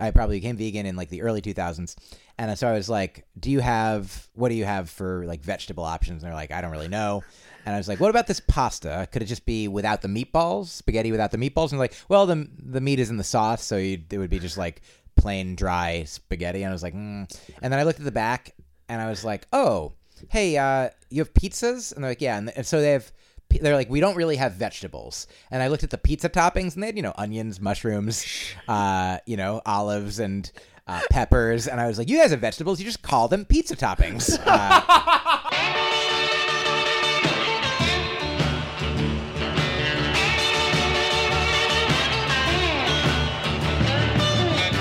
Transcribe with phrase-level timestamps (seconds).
[0.00, 1.96] I probably became vegan in like the early 2000s.
[2.38, 5.84] And so I was like, "Do you have what do you have for like vegetable
[5.84, 7.24] options?" And they're like, "I don't really know."
[7.66, 9.08] And I was like, "What about this pasta?
[9.10, 12.48] Could it just be without the meatballs, spaghetti without the meatballs?" And like, "Well, the
[12.58, 14.82] the meat is in the sauce, so it would be just like
[15.16, 17.28] plain dry spaghetti." And I was like, mm.
[17.60, 18.54] and then I looked at the back,
[18.88, 19.94] and I was like, "Oh,
[20.28, 23.10] hey, uh, you have pizzas?" And they're like, "Yeah." And, and so they have.
[23.50, 26.82] They're like, we don't really have vegetables, and I looked at the pizza toppings, and
[26.82, 28.26] they had, you know, onions, mushrooms,
[28.68, 30.50] uh, you know, olives, and
[30.86, 33.76] uh, peppers, and I was like, you guys have vegetables, you just call them pizza
[33.76, 34.38] toppings.
[34.48, 35.44] Uh,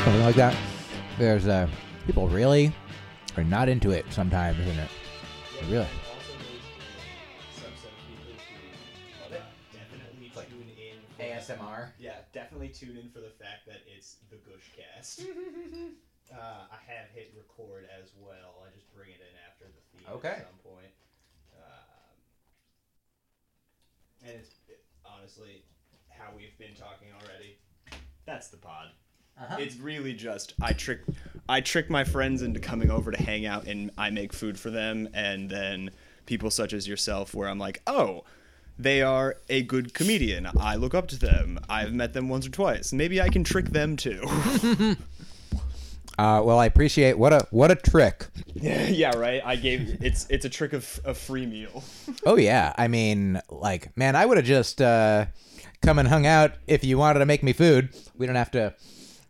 [0.04, 0.56] something like that.
[1.18, 1.68] There's uh,
[2.06, 2.74] people really
[3.36, 4.90] are not into it sometimes, isn't it?
[5.70, 5.88] Really.
[11.56, 11.90] ASMR.
[12.00, 15.22] Yeah, definitely tune in for the fact that it's the Gush Cast.
[16.32, 16.36] uh,
[16.72, 18.64] I have hit record as well.
[18.66, 20.42] I just bring it in after the theme Okay.
[20.42, 20.92] at some point.
[21.56, 22.18] Um,
[24.28, 25.64] and it's it, honestly
[26.10, 27.58] how we've been talking already.
[28.26, 28.88] That's the pod.
[29.40, 29.58] Uh-huh.
[29.60, 31.02] It's really just I trick
[31.48, 34.72] I trick my friends into coming over to hang out and I make food for
[34.72, 35.92] them and then
[36.26, 38.24] people such as yourself where I'm like, "Oh,
[38.80, 40.48] they are a good comedian.
[40.60, 41.60] I look up to them.
[41.70, 42.94] I've met them once or twice.
[42.94, 44.24] Maybe I can trick them too."
[46.18, 48.26] Uh, well, I appreciate what a what a trick.
[48.56, 49.40] yeah, right.
[49.46, 51.84] I gave it's it's a trick of a free meal.
[52.26, 55.28] Oh yeah, I mean, like, man, I would have just uh,
[55.82, 57.90] come and hung out if you wanted to make me food.
[58.18, 58.74] We don't have to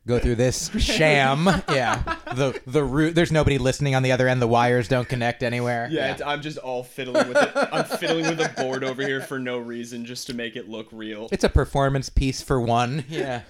[0.08, 1.45] go through this sham.
[1.69, 2.02] Yeah,
[2.33, 3.13] the the root.
[3.13, 4.41] There's nobody listening on the other end.
[4.41, 5.88] The wires don't connect anywhere.
[5.91, 7.52] Yeah, It's, I'm just all fiddling with it.
[7.55, 10.88] I'm fiddling with a board over here for no reason, just to make it look
[10.91, 11.30] real.
[11.31, 13.03] it's a performance piece for one.
[13.09, 13.41] Yeah,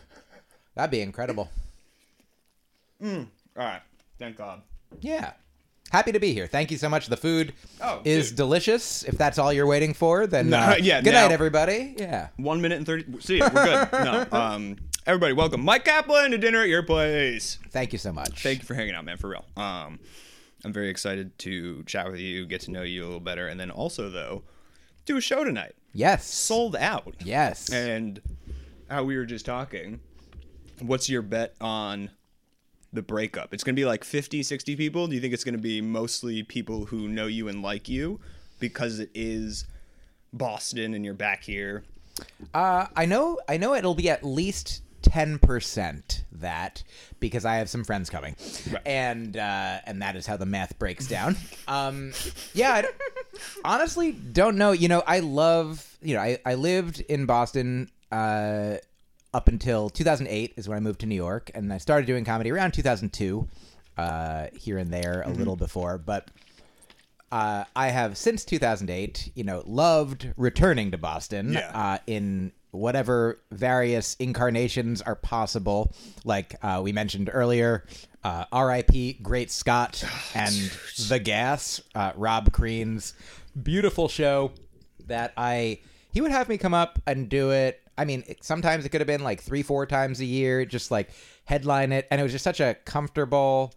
[0.76, 1.50] that'd be incredible.
[3.04, 3.82] All right,
[4.20, 4.62] thank God.
[5.02, 5.34] Yeah.
[5.90, 6.48] Happy to be here.
[6.48, 7.08] Thank you so much.
[7.08, 8.38] The food Oh, is dude.
[8.38, 9.04] delicious.
[9.04, 11.96] If that's all you're waiting for, then No, uh, yeah, Good now- night, everybody.
[11.98, 12.28] Yeah.
[12.36, 13.06] One minute and thirty.
[13.22, 13.90] See, we're good.
[13.94, 14.76] no, um,
[15.08, 17.60] everybody, welcome Myq Kaplan to dinner at your place.
[17.70, 18.44] Thank you so much.
[18.44, 19.16] Thank you for hanging out, man.
[19.16, 19.46] For real.
[19.56, 20.00] Um,
[20.66, 23.58] I'm very excited to chat with you, get to know you a little better, and
[23.58, 24.44] then also though,
[25.06, 25.76] do a show tonight.
[25.94, 26.26] Yes.
[26.26, 27.16] Sold out.
[27.24, 27.72] Yes.
[27.72, 28.22] And
[28.90, 30.02] how we were just talking,
[30.82, 32.12] what's your bet on
[32.92, 33.54] the breakup?
[33.54, 35.08] It's going to be like 50, 60 people.
[35.08, 38.20] Do you think it's going to be mostly people who know you and like you
[38.60, 39.64] because it is
[40.34, 41.86] Boston and you're back here?
[42.54, 43.40] Uh, I know.
[43.48, 46.84] I know it'll be at least ten percent that
[47.20, 48.36] because I have some friends coming,
[48.72, 48.82] Right.
[48.86, 51.36] and uh, and that is how the math breaks down.
[51.68, 52.14] um,
[52.54, 52.74] yeah.
[52.74, 52.86] I
[53.66, 54.72] honestly, don't know.
[54.72, 55.98] You know, I love.
[56.02, 57.90] You know, I I lived in Boston.
[58.12, 58.78] Uh,
[59.34, 62.50] up until 2008 is when I moved to New York, and I started doing comedy
[62.50, 63.48] around 2002,
[63.98, 66.32] uh, here and there a little before, but
[67.32, 71.72] uh, I have since 2008, you know, loved returning to Boston Yeah.
[71.74, 75.94] uh, in whatever various incarnations are possible.
[76.24, 77.86] Like uh, we mentioned earlier,
[78.24, 79.20] uh, R.I.P.
[79.22, 80.04] Great Scott
[80.36, 80.54] and
[81.08, 83.14] The Gas, uh, Rob Crean's
[83.62, 84.52] beautiful show
[85.08, 85.80] that I
[86.12, 87.82] he would have me come up and do it.
[87.98, 90.92] I mean, it, sometimes it could have been like three, four times a year, just
[90.92, 91.10] like
[91.46, 93.74] headline it, and it was just such a comfortable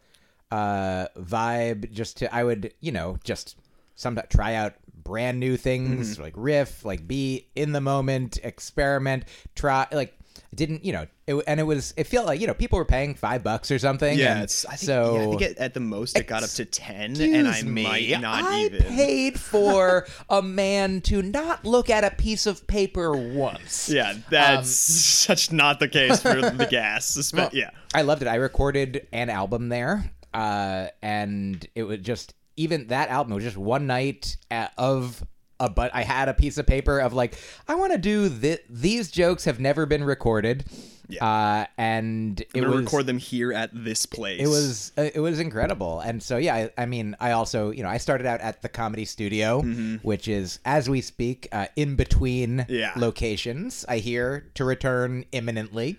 [0.50, 3.56] uh vibe just to i would you know just
[3.94, 4.74] some try out
[5.04, 9.24] brand new things like riff like be in the moment experiment
[9.54, 10.16] try like
[10.54, 13.14] didn't you know it, and it was it felt like you know people were paying
[13.14, 14.64] five bucks or something Yeah, and it's.
[14.66, 17.20] I think, so yeah, I think it, at the most it got up to ten,
[17.20, 18.82] and I me, might not I even.
[18.82, 24.70] paid for a man to not look at a piece of paper once Yeah, that's
[24.70, 27.32] such not the case for the gas.
[27.32, 28.28] Well, yeah, I loved it.
[28.28, 33.56] I recorded an album there, uh, and it was just even that album was just
[33.56, 35.24] one night at, of
[35.58, 37.34] a but I had a piece of paper of like
[37.68, 40.64] I want to do th- these jokes have never been recorded,
[41.08, 41.26] Yeah.
[41.26, 44.40] uh, and it was record them here at this place.
[44.40, 47.82] it was uh, it was incredible and so yeah I, I mean i also you
[47.82, 49.60] know i started out at the comedy studio
[50.02, 52.92] which is as we speak uh, in between Yeah.
[52.96, 55.98] locations i hear to return imminently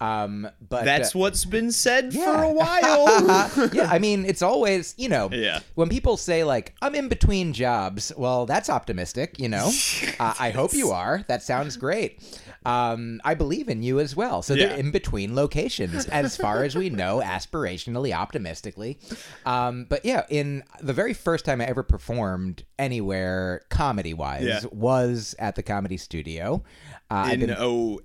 [0.00, 2.24] um but That's uh, what's been said yeah.
[2.24, 3.70] for a while.
[3.72, 5.60] yeah, I mean, it's always, you know, Yeah.
[5.74, 9.70] when people say, like, I'm in between jobs, well, that's optimistic, you know?
[10.20, 11.24] uh, I hope you are.
[11.28, 12.20] That sounds great.
[12.64, 14.42] Um, I believe in you as well.
[14.42, 14.68] So Yeah.
[14.68, 18.98] they're in between locations, as far as we know, aspirationally, optimistically.
[19.44, 24.60] Um, but yeah, in the very first time I ever performed anywhere comedy wise Yeah.
[24.70, 26.62] was at the comedy studio.
[27.10, 27.50] Uh, In been,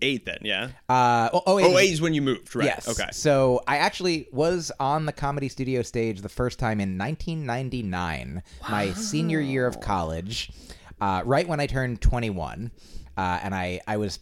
[0.01, 0.67] 08 then, yeah?
[0.89, 2.65] uh, oh, oh, 08 is when you moved, right?
[2.65, 2.89] Yes.
[2.89, 3.07] Okay.
[3.11, 8.91] So I actually was on the comedy studio stage the first time in 1999, my
[8.93, 10.51] senior year of college,
[10.99, 12.71] uh, right when I turned 21,
[13.17, 14.19] uh, and I I was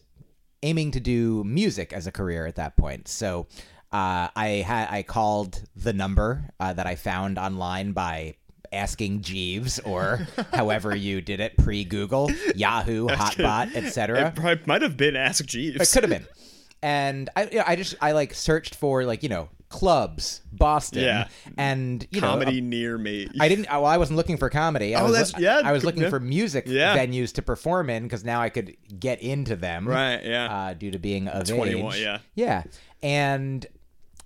[0.66, 3.08] aiming to do music as a career at that point.
[3.08, 3.48] So
[3.92, 8.36] uh, I had I called the number uh, that I found online by
[8.74, 14.34] asking Jeeves or however you did it pre Google, Yahoo, Hotbot, etc.
[14.36, 15.80] It might have been Ask Jeeves.
[15.80, 16.28] It could have been.
[16.82, 21.04] And I, you know, I just, I like searched for like, you know, clubs, Boston,
[21.04, 21.28] Yeah.
[21.58, 23.28] and you know, Comedy near me.
[23.42, 23.68] I didn't.
[23.70, 24.96] Well, I wasn't looking for comedy.
[24.96, 26.10] I Oh, was, that's- yeah, I was looking yeah.
[26.10, 26.96] for music Yeah.
[26.98, 29.86] venues to perform in because now I could get into them.
[29.86, 30.46] Right, yeah.
[30.70, 32.02] Uh, due to being of 21, age.
[32.02, 32.20] yeah.
[32.36, 32.64] Yeah.
[33.04, 33.66] And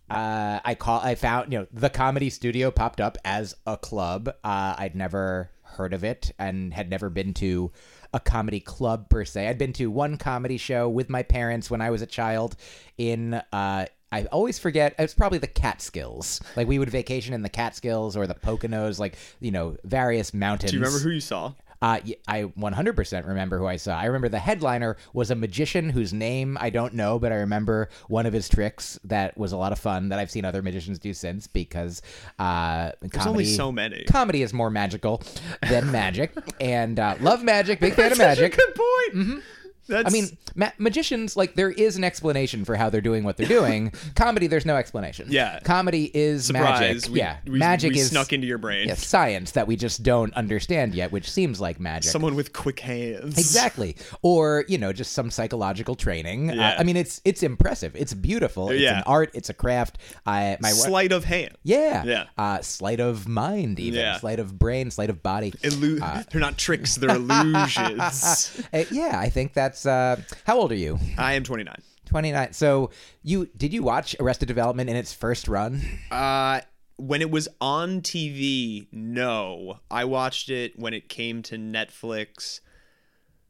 [0.09, 1.01] uh, I call.
[1.01, 4.27] I found you know the comedy studio popped up as a club.
[4.43, 7.71] Uh, I'd never heard of it and had never been to
[8.13, 9.47] a comedy club per se.
[9.47, 12.55] I'd been to one comedy show with my parents when I was a child
[12.97, 13.33] in.
[13.51, 14.95] Uh, I always forget.
[14.97, 16.41] It's probably the Catskills.
[16.55, 20.71] Like we would vacation in the Catskills or the Poconos, like you know various mountains.
[20.71, 21.53] Do you remember who you saw?
[21.81, 21.97] Uh,
[22.27, 23.97] I 100% remember who I saw.
[23.97, 27.87] I remember the headliner was a magician whose name I don't know, but I remember
[28.09, 30.99] one of his tricks that was a lot of fun that I've seen other magicians
[30.99, 32.01] do since because
[32.37, 34.03] uh, There's comedy, only so many.
[34.03, 35.21] comedy is more magical
[35.69, 38.57] than magic, and uh, love magic, big fan of magic.
[38.57, 39.43] Good point.
[39.89, 43.37] That's, I mean, ma- magicians like there is an explanation for how they're doing what
[43.37, 43.91] they're doing.
[44.15, 45.27] Comedy, there's no explanation.
[45.29, 45.59] Yeah.
[45.63, 46.79] comedy is surprise.
[46.79, 47.11] magic.
[47.11, 48.87] We, yeah, we, magic we is snuck into your brain.
[48.87, 52.11] yeah, science that we just don't understand yet, which seems like magic.
[52.11, 53.37] Someone with quick hands.
[53.37, 53.95] Exactly.
[54.21, 56.51] Or, you know, just some psychological training.
[56.51, 56.75] Uh, Yeah.
[56.79, 57.95] I mean, it's it's impressive.
[57.95, 58.69] It's beautiful.
[58.69, 58.97] It's Yeah.
[58.99, 59.31] an art.
[59.33, 59.97] It's a craft.
[60.25, 61.57] I my Sleight of hand.
[61.63, 62.03] yeah.
[62.03, 62.23] Yeah.
[62.37, 63.99] Uh, sleight of mind, even.
[63.99, 64.17] Yeah.
[64.19, 65.51] Sleight of brain, sleight of body.
[65.63, 68.55] Illu- they're not tricks, they're illusions.
[68.73, 69.78] Uh, yeah, I think that's.
[69.85, 70.99] Uh, how old are you?
[71.17, 71.75] I am 29.
[72.05, 72.53] 29.
[72.53, 72.89] So,
[73.23, 75.81] you did you watch Arrested Development in its first run?
[76.11, 76.61] Uh,
[76.97, 79.79] when it was on TV, no.
[79.91, 82.59] I watched it when it came to Netflix,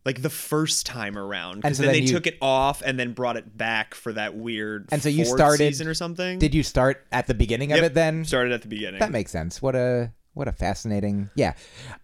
[0.05, 1.53] like the first time around.
[1.53, 3.95] And Because so then, then they you- took it off and then brought it back
[3.95, 6.37] for that weird And so you started- season or something.
[6.39, 8.25] Did you start at the beginning of it then?
[8.25, 8.99] Started at the beginning.
[8.99, 9.61] That makes sense.
[9.61, 11.29] What a what a fascinating.
[11.35, 11.53] Yeah.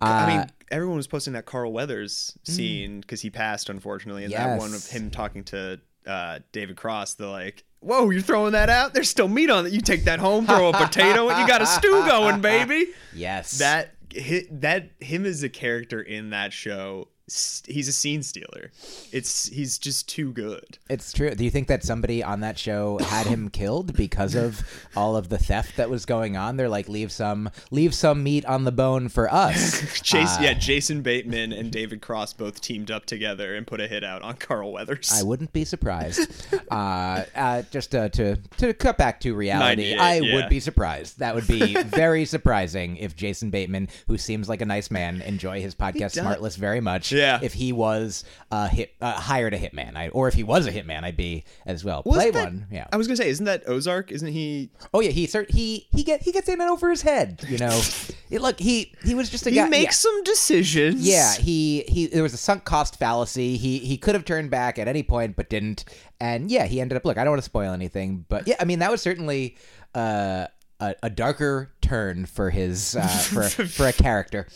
[0.01, 4.33] Uh, I mean, everyone was posting that Carl Weathers scene because he passed, unfortunately, and
[4.33, 7.15] that one of him talking to uh, David Cross.
[7.15, 8.94] The like, whoa, you're throwing that out?
[8.94, 9.73] There's still meat on it.
[9.73, 12.88] You take that home, throw a potato, and you got a stew going, baby.
[13.13, 13.57] yes.
[13.59, 13.91] That
[14.51, 18.72] that him as a character in that show, he's a scene stealer.
[19.12, 20.77] It's he's just too good.
[20.89, 21.31] It's true.
[21.31, 24.62] Do you think that somebody on that show had him killed because of
[24.95, 26.57] all of the theft that was going on?
[26.57, 30.00] They're like, leave some, leave some meat on the bone for us.
[30.01, 33.88] Chase, Uh, yeah, Jason Bateman and David Cross both teamed up together and put a
[33.88, 35.12] hit out on Carl Weathers.
[35.12, 36.30] I wouldn't be surprised.
[36.69, 40.36] uh, uh, just uh, to to cut back to reality, I yeah.
[40.36, 41.19] would be surprised.
[41.19, 45.62] That would be very surprising if Jason Bateman, who seems like a nice man, enjoy
[45.62, 46.16] his podcast.
[46.16, 47.14] Smartless very much.
[47.15, 47.39] Yeah.
[47.41, 50.71] If he was uh, hit, uh, hired a hitman, I, or if he was a
[50.71, 52.03] hitman, I'd be as well.
[52.03, 52.67] Play that- one.
[52.71, 52.88] Yeah.
[52.91, 54.12] I was gonna say, isn't that Ozark?
[54.12, 54.69] Isn't he?
[54.94, 57.44] Oh yeah, he he he get he gets in and over his head.
[57.47, 57.81] You know,
[58.29, 59.65] it, look he he was just a He guy.
[59.65, 61.07] He makes some decisions.
[61.07, 63.57] Yeah, he he there was a sunk cost fallacy.
[63.57, 65.85] He he could have turned back at any point but didn't.
[66.19, 68.65] And yeah, he ended up look, I don't want to spoil anything, but yeah, I
[68.65, 69.57] mean that was certainly
[69.94, 70.47] uh
[70.91, 74.47] a, a darker turn for his uh, for for a character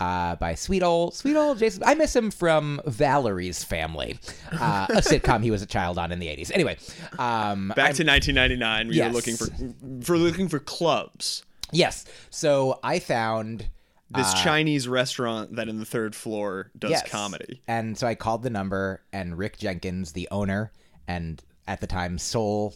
[0.00, 1.82] uh, by sweet old sweet old Jason.
[1.84, 4.18] I miss him from Valerie's Family,
[4.52, 6.50] uh, a sitcom he was a child on in the eighties.
[6.50, 6.76] Anyway,
[7.18, 9.08] um, Back to 1999, we Yes.
[9.08, 9.46] were looking for
[10.04, 11.44] for looking for clubs.
[11.72, 12.04] yes.
[12.30, 13.68] So I found
[14.10, 17.10] This Chinese restaurant that in the third floor does Uh, Yes.
[17.10, 17.60] comedy.
[17.68, 20.72] And so I called the number, and Rick Jenkins, the owner
[21.06, 22.74] and at the time sole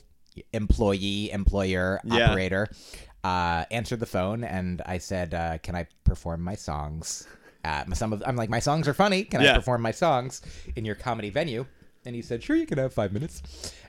[0.53, 2.31] employee, employer, Yeah.
[2.31, 2.69] operator,
[3.25, 7.27] uh, answered the phone, and I said, uh, "Can I perform my songs?"
[7.65, 9.25] Uh, some of I'm like, "My songs are funny.
[9.25, 10.43] Can I perform my songs
[10.77, 11.67] in your comedy venue?"
[12.05, 13.43] And he said, "Sure, you can have five minutes."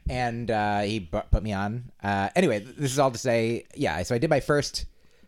[0.07, 1.91] And uh, he bu- put me on.
[2.03, 4.03] Uh, anyway, this is all to say, yeah.
[4.03, 4.85] So I did my first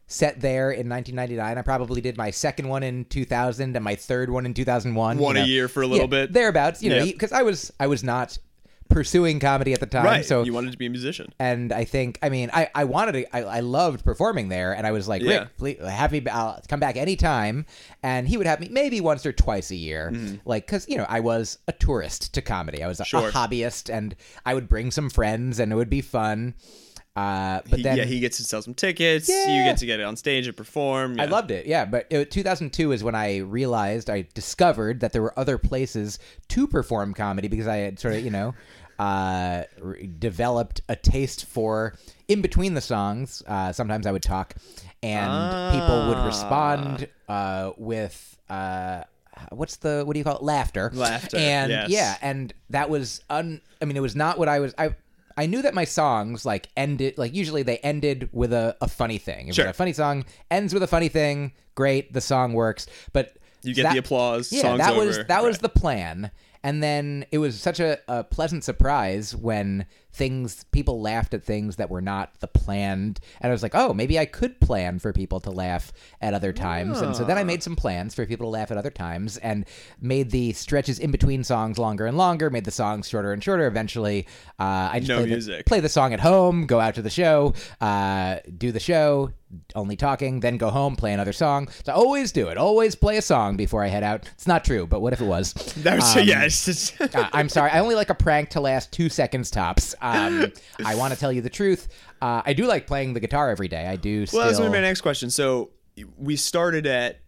[0.07, 1.57] set there in 1999.
[1.57, 5.17] I probably did my second one in 2000 and my third one in 2001.
[5.17, 6.33] One you a year for a little Yeah, bit.
[6.33, 6.83] thereabouts.
[6.83, 7.05] You know, Yeah.
[7.05, 8.37] because I was I was not
[8.89, 10.05] pursuing comedy at the time.
[10.05, 10.23] right.
[10.25, 11.33] So you wanted to be a musician.
[11.39, 14.85] and I think I mean I, I wanted to I, I loved performing there and
[14.85, 15.39] I was like Yeah.
[15.39, 17.65] Rick please, have me I'll come back anytime
[18.03, 20.13] and he would have me maybe once or twice a year
[20.45, 23.35] like because you know I was a tourist to comedy I was a, a Mm-hmm.
[23.37, 24.15] Hobbyist and
[24.45, 26.53] I would bring some friends and it would be fun
[27.15, 29.29] uh, but He- then yeah, he gets to sell some tickets.
[29.29, 31.19] You get to get it on stage and perform.
[31.19, 31.85] I loved it, yeah.
[31.85, 36.19] But it, 2002 is when I realized, I discovered that there were other places
[36.49, 38.53] to perform comedy because I had sort of, you know,
[38.99, 43.43] uh, re- developed a taste for in between the songs.
[43.47, 44.55] Uh, sometimes I would talk,
[45.03, 46.25] and people would Ah.
[46.25, 48.37] respond uh, with.
[48.49, 49.03] Uh,
[49.51, 50.43] What's the what do you call it?
[50.43, 50.89] Laughter.
[50.93, 51.89] Laughter, And yes.
[51.89, 53.59] yeah, and that was un.
[53.81, 54.73] I mean, it was not what I was.
[54.77, 54.95] I
[55.37, 59.17] I knew that my songs like ended like usually they ended with a, a funny
[59.17, 59.49] thing.
[59.49, 59.67] If Sure.
[59.67, 62.87] a funny song ends with a funny thing, great, the song works.
[63.13, 64.51] But You get that- the applause.
[64.51, 65.27] Yeah, that was over.
[65.27, 66.31] that was the plan.
[66.63, 69.85] And then it was such a, a pleasant surprise when
[70.15, 73.93] things people laughed at things that were not the planned and I was like, "Oh,
[73.93, 75.91] maybe I could plan for people to laugh
[76.21, 77.45] at other times." And so then I Ah.
[77.45, 79.65] made some plans for people to laugh at other times and
[80.01, 83.67] made the stretches in between songs longer and longer, made the songs shorter and shorter.
[83.67, 84.25] Eventually,
[84.59, 85.65] uh, I just No play, the, music.
[85.65, 89.31] play the song at home, go out to the show, uh, do the show,
[89.75, 91.69] only talking, then go home, play another song.
[91.85, 92.57] So I always do it.
[92.57, 94.27] Always play a song before I head out.
[94.33, 95.53] It's not true, but what if it was?
[95.85, 96.41] That was Um, yeah.
[96.47, 97.69] Just, uh, I'm sorry.
[97.71, 99.93] I only like a prank to last two seconds tops.
[100.05, 100.51] Um,
[100.85, 101.87] I want to tell you the truth.
[102.21, 103.87] Uh, I do like playing the guitar every day.
[103.87, 104.25] I do.
[104.25, 105.29] Still, well, that was my next question.
[105.29, 105.71] So
[106.17, 107.21] we started at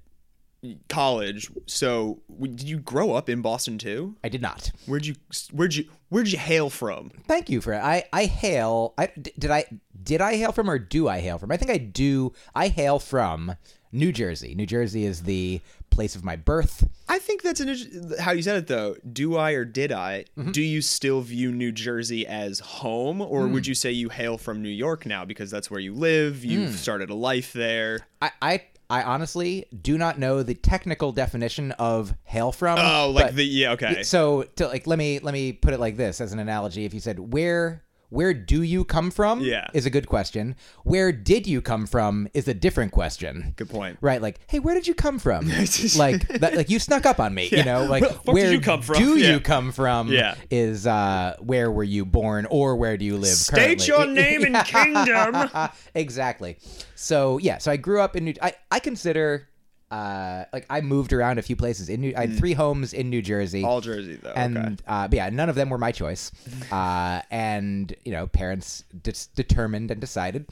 [0.90, 1.52] college.
[1.66, 4.16] So w- did you grow up in Boston too?
[4.24, 4.72] I did not.
[4.86, 5.16] Where'd you
[5.52, 7.10] where'd you where'd you hail from?
[7.28, 7.80] Thank you for it.
[7.80, 8.94] I I hail.
[8.98, 9.66] I did I
[10.02, 11.52] did I hail from or do I hail from?
[11.52, 12.34] I think I do.
[12.56, 13.56] I hail from
[13.92, 14.56] New Jersey.
[14.56, 15.62] New Jersey is the
[15.98, 16.88] place of my birth.
[17.10, 17.76] I think that's an
[18.20, 18.96] how you said it though.
[19.12, 20.26] Do I or did I?
[20.38, 20.52] Mm-hmm.
[20.52, 23.54] Do you still view New Jersey as home, or Mm.
[23.54, 26.46] would you say you hail from New York now because that's where you live?
[26.46, 26.74] You've Mm.
[26.74, 28.08] started a life there.
[28.22, 32.78] I, I I honestly do not know the technical definition of hail from.
[32.80, 33.74] Oh, like the yeah.
[33.74, 34.04] Okay.
[34.04, 36.86] So to like let me let me put it like this as an analogy.
[36.86, 39.42] If you said where where do you come from?
[39.42, 39.68] Yeah.
[39.74, 40.56] is a good question.
[40.84, 43.54] Where did you come from is a different question.
[43.58, 43.98] Good point.
[44.00, 45.48] Right, like, hey, where did you come from?
[45.98, 47.84] like, that, like you snuck up on me, you know.
[47.86, 48.98] Like, Where where you come from?
[48.98, 49.32] do Yeah.
[49.34, 50.10] you come from?
[50.12, 50.36] Yeah.
[50.50, 53.36] is uh, where were you born or where do you live?
[53.36, 53.88] State currently?
[53.88, 55.50] your name and kingdom.
[55.96, 56.58] exactly.
[56.96, 58.34] So yeah, so I grew up in New.
[58.42, 59.50] I I consider.
[59.90, 62.14] Uh, like I moved around a few places in New.
[62.18, 63.64] I had three homes in New Jersey.
[63.64, 64.34] All Jersey though.
[64.36, 64.76] and okay.
[64.86, 66.32] uh, but yeah, none of them were my choice.
[66.72, 70.46] Uh, and you know, parents dis- determined and decided.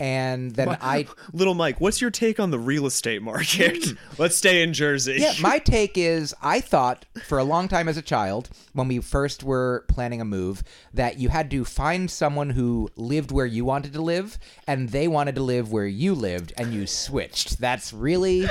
[0.00, 3.84] And then I, Little Myq, what's your take on the real estate market?
[4.18, 5.16] Let's stay in Jersey.
[5.18, 9.00] yeah, my take is I thought for a long time as a child, when we
[9.00, 10.62] first were planning a move,
[10.94, 15.08] that you had to find someone who lived where you wanted to live, and they
[15.08, 17.58] wanted to live where you lived, and you switched.
[17.58, 18.48] That's really.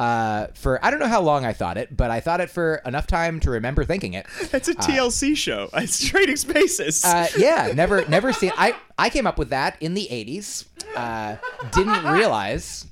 [0.00, 2.76] Uh, for I don't know how long I thought it, but I thought it for
[2.86, 4.24] enough time to remember thinking it.
[4.50, 5.68] It's a TLC show.
[5.74, 7.04] It's Trading Spaces.
[7.04, 8.50] Uh, yeah, never, never seen.
[8.56, 10.64] I I came up with that in the '80s.
[10.96, 11.36] Uh,
[11.72, 12.86] didn't realize.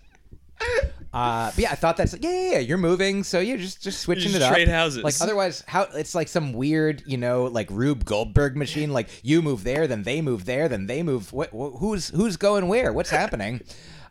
[1.15, 2.59] Uh, but yeah, I thought that's yeah, yeah, yeah.
[2.59, 4.53] You're moving, so you're just just switching just it up.
[4.53, 5.03] trade houses.
[5.03, 8.93] Like otherwise, how it's like some weird, you know, like Rube Goldberg machine.
[8.93, 11.33] Like you move there, then they move there, then they move.
[11.33, 12.93] What, wh- who's who's going where?
[12.93, 13.63] What's happening?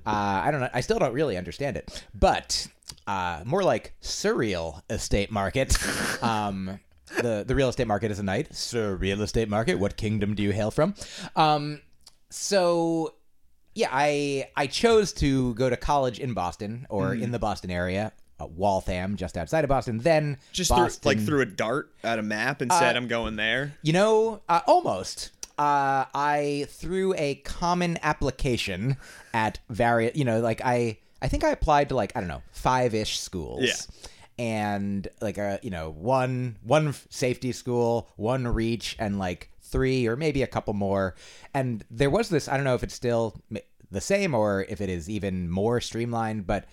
[0.04, 0.70] Uh, I don't know.
[0.74, 2.66] I still don't really understand it, but
[3.08, 5.76] uh, more like surreal estate market.
[6.22, 6.80] Um,
[7.22, 8.52] the the real estate market is a night.
[8.52, 9.76] Surreal estate market.
[9.80, 10.94] What kingdom do you hail from?
[11.36, 11.82] Um,
[12.30, 13.14] so
[13.76, 17.22] yeah, I I chose to go to college in Boston or Mm.
[17.22, 20.00] in the Boston area, uh, Waltham, just outside of Boston.
[20.00, 23.36] Then just Boston, threw, like threw a dart at a map and said, "I'm going
[23.36, 25.32] there." you know, uh, almost.
[25.60, 28.98] Uh, I threw a common application
[29.34, 30.16] at various.
[30.16, 33.20] You know, like I I think I applied to like I don't know five ish
[33.20, 33.62] schools.
[33.62, 33.74] Yeah.
[34.40, 40.16] And like a you know one one safety school, one reach, and like three or
[40.16, 41.16] maybe a couple more.
[41.54, 42.48] And there was this.
[42.48, 43.42] I don't know if it's still
[43.90, 46.66] the same or if it is even more streamlined, but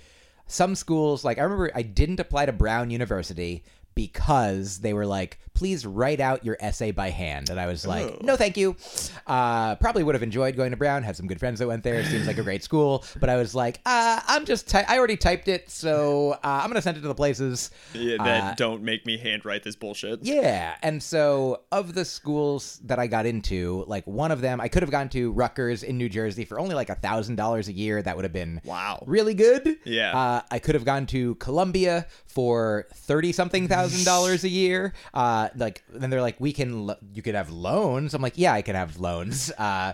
[0.47, 5.39] some schools like I remember I didn't apply to Brown University because they were like,
[5.55, 7.49] please write out your essay by hand.
[7.49, 8.19] And I was like, Oh.
[8.23, 8.75] no, thank you.
[9.27, 12.03] Uh, probably would have enjoyed going to Brown, have some good friends that went there.
[12.05, 13.05] Seems like a great school.
[13.21, 15.71] But I was like, uh, I'm just, ty- I already typed it.
[15.71, 17.71] So uh, I'm going to send it to the places.
[17.93, 20.25] Yeah, that Uh, don't make me handwrite this bullshit.
[20.25, 20.75] Yeah.
[20.83, 24.83] And so, of the schools that I got into, like one of them, I could
[24.83, 28.03] have gone to Rutgers in New Jersey for only like a $1,000 a year.
[28.03, 29.05] That would have been Wow.
[29.07, 29.77] really good.
[29.85, 30.19] Yeah.
[30.19, 34.93] Uh, I could have gone to Columbia for 30 something thousand thousand dollars a year.
[35.13, 38.15] Uh, like then they're like, we can lo- you could have loans.
[38.15, 39.53] I'm like, yeah, I can have loans.
[39.59, 39.93] Uh,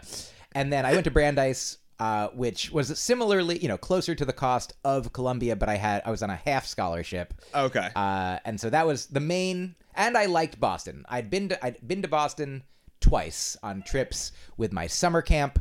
[0.53, 1.77] and then I went to Brandeis.
[1.99, 6.01] Uh, which was similarly, you know, closer to the cost of Columbia, but I had
[6.07, 7.89] I was on a half scholarship, Okay.
[7.95, 9.75] uh, and so that was the main.
[9.95, 11.05] And I liked Boston.
[11.11, 12.63] I'd been to I'd been to Boston
[13.01, 15.59] twice on trips with my summer camp,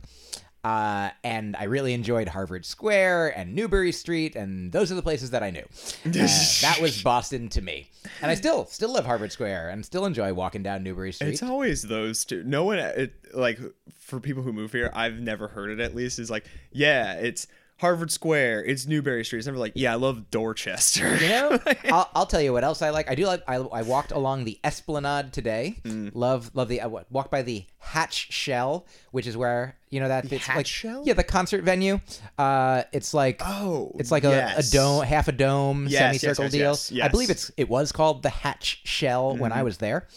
[0.64, 5.32] uh, and I really enjoyed Harvard Square and Newbury Street, and those are the places
[5.32, 5.66] that I knew.
[6.20, 6.28] Uh,
[6.62, 7.90] that was Boston to me,
[8.22, 11.30] and I still still love Harvard Square and still enjoy walking down Newbury Street.
[11.30, 12.44] It's always those two.
[12.44, 13.60] No one, it, like,
[13.98, 17.48] for people who move here, I've never heard it at least, is like, yeah, it's
[17.80, 19.40] Harvard Square, it's Newbury Street.
[19.40, 21.16] It's never like, yeah, I love Dorchester.
[21.16, 23.10] You know, I'll, I'll tell you what else I like.
[23.10, 23.42] I do like.
[23.48, 25.78] I, I walked along the Esplanade today.
[25.84, 26.12] Mm.
[26.14, 26.82] Love love the.
[26.82, 30.68] I walked by the Hatch Shell, which is where you know that it's Hatch like
[30.68, 31.04] Shell?
[31.06, 32.00] yeah the concert venue.
[32.38, 34.68] Uh, it's like Oh, it's like a, yes.
[34.70, 36.98] a dome, half a dome, Yes, yes, semicircle yes, deal.
[36.98, 39.60] yes, I believe it's it was called the Hatch Shell when Mm-hmm.
[39.60, 40.08] I was there,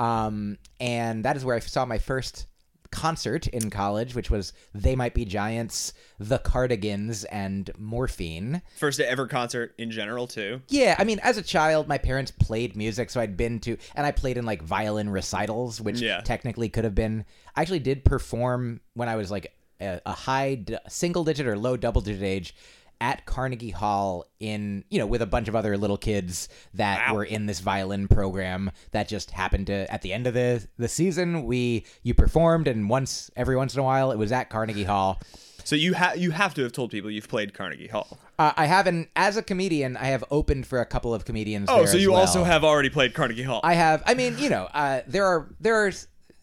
[0.00, 2.46] um, and that is where I saw my first
[2.94, 8.62] concert in college, which was They Might Be Giants, The Cardigans, and Morphine.
[8.78, 10.62] First ever concert in general, too.
[10.68, 14.06] Yeah, I mean, as a child, my parents played music, so I'd been to, and
[14.06, 16.20] I played in like violin recitals, which Yeah.
[16.20, 17.24] technically could have been.
[17.56, 21.58] I actually did perform when I was like a, a high d- single digit or
[21.58, 22.54] low double digit age
[23.00, 27.14] at Carnegie Hall in, you know, with a bunch of other little kids that Wow.
[27.16, 30.88] were in this violin program that just happened to, at the end of the, the
[30.88, 34.84] season, we, you performed, and once, every once in a while, it was at Carnegie
[34.84, 35.20] Hall.
[35.64, 38.18] So you have you have to have told people you've played Carnegie Hall.
[38.38, 41.70] Uh, I haven't, as a comedian, I have opened for a couple of comedians.
[41.70, 42.20] Oh, so you well.
[42.20, 43.60] also have already played Carnegie Hall.
[43.64, 44.02] I have.
[44.04, 45.92] I mean, you know, uh, there are there are.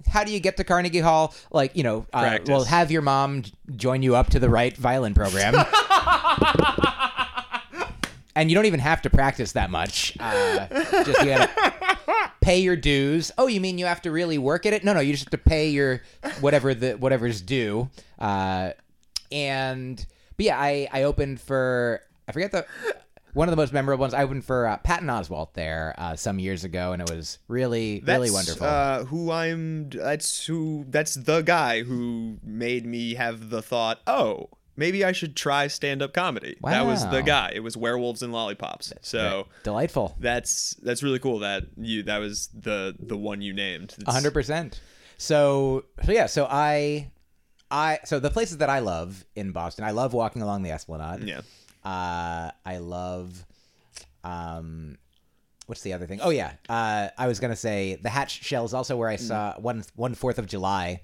[0.08, 1.36] How do you get to Carnegie Hall?
[1.52, 3.44] Like, you know, uh, well, have your mom
[3.76, 5.54] join you up to the right violin program.
[8.36, 10.16] and you don't even have to practice that much.
[10.20, 10.68] Uh,
[11.04, 11.50] just you gotta
[12.42, 13.32] pay your dues.
[13.38, 14.84] Oh, you mean you have to really work at it?
[14.84, 16.02] No, no, you just have to pay your
[16.40, 17.90] whatever the whatever's due.
[18.20, 18.72] Uh,
[19.32, 20.06] and
[20.38, 22.66] but yeah, I I opened for I forget the
[23.34, 24.14] one of the most memorable ones.
[24.14, 28.04] I opened for uh, Patton Oswalt there uh, some years ago, and it was really
[28.06, 28.66] really wonderful.
[28.66, 29.90] Uh, who I'm.
[29.90, 30.86] That's who.
[30.90, 34.02] That's the guy who made me have the thought.
[34.08, 36.58] Oh, maybe I should try stand-up comedy.
[36.64, 37.52] That was the guy.
[37.54, 38.94] It was werewolves and lollipops.
[39.02, 40.16] So Delightful.
[40.20, 43.96] that's that's really cool that you that was the the one you named.
[44.08, 44.80] Hundred percent.
[45.18, 47.12] So so yeah, so I
[47.70, 51.24] I so the places that I love in Boston, I love walking along the Esplanade.
[51.28, 51.42] Yeah.
[51.84, 53.46] Uh I love
[54.24, 54.98] um
[55.68, 56.20] what's the other thing?
[56.22, 56.54] Oh yeah.
[56.70, 60.16] Uh I was gonna say the hatch shell is also where I saw one one
[60.16, 61.02] fourth of July,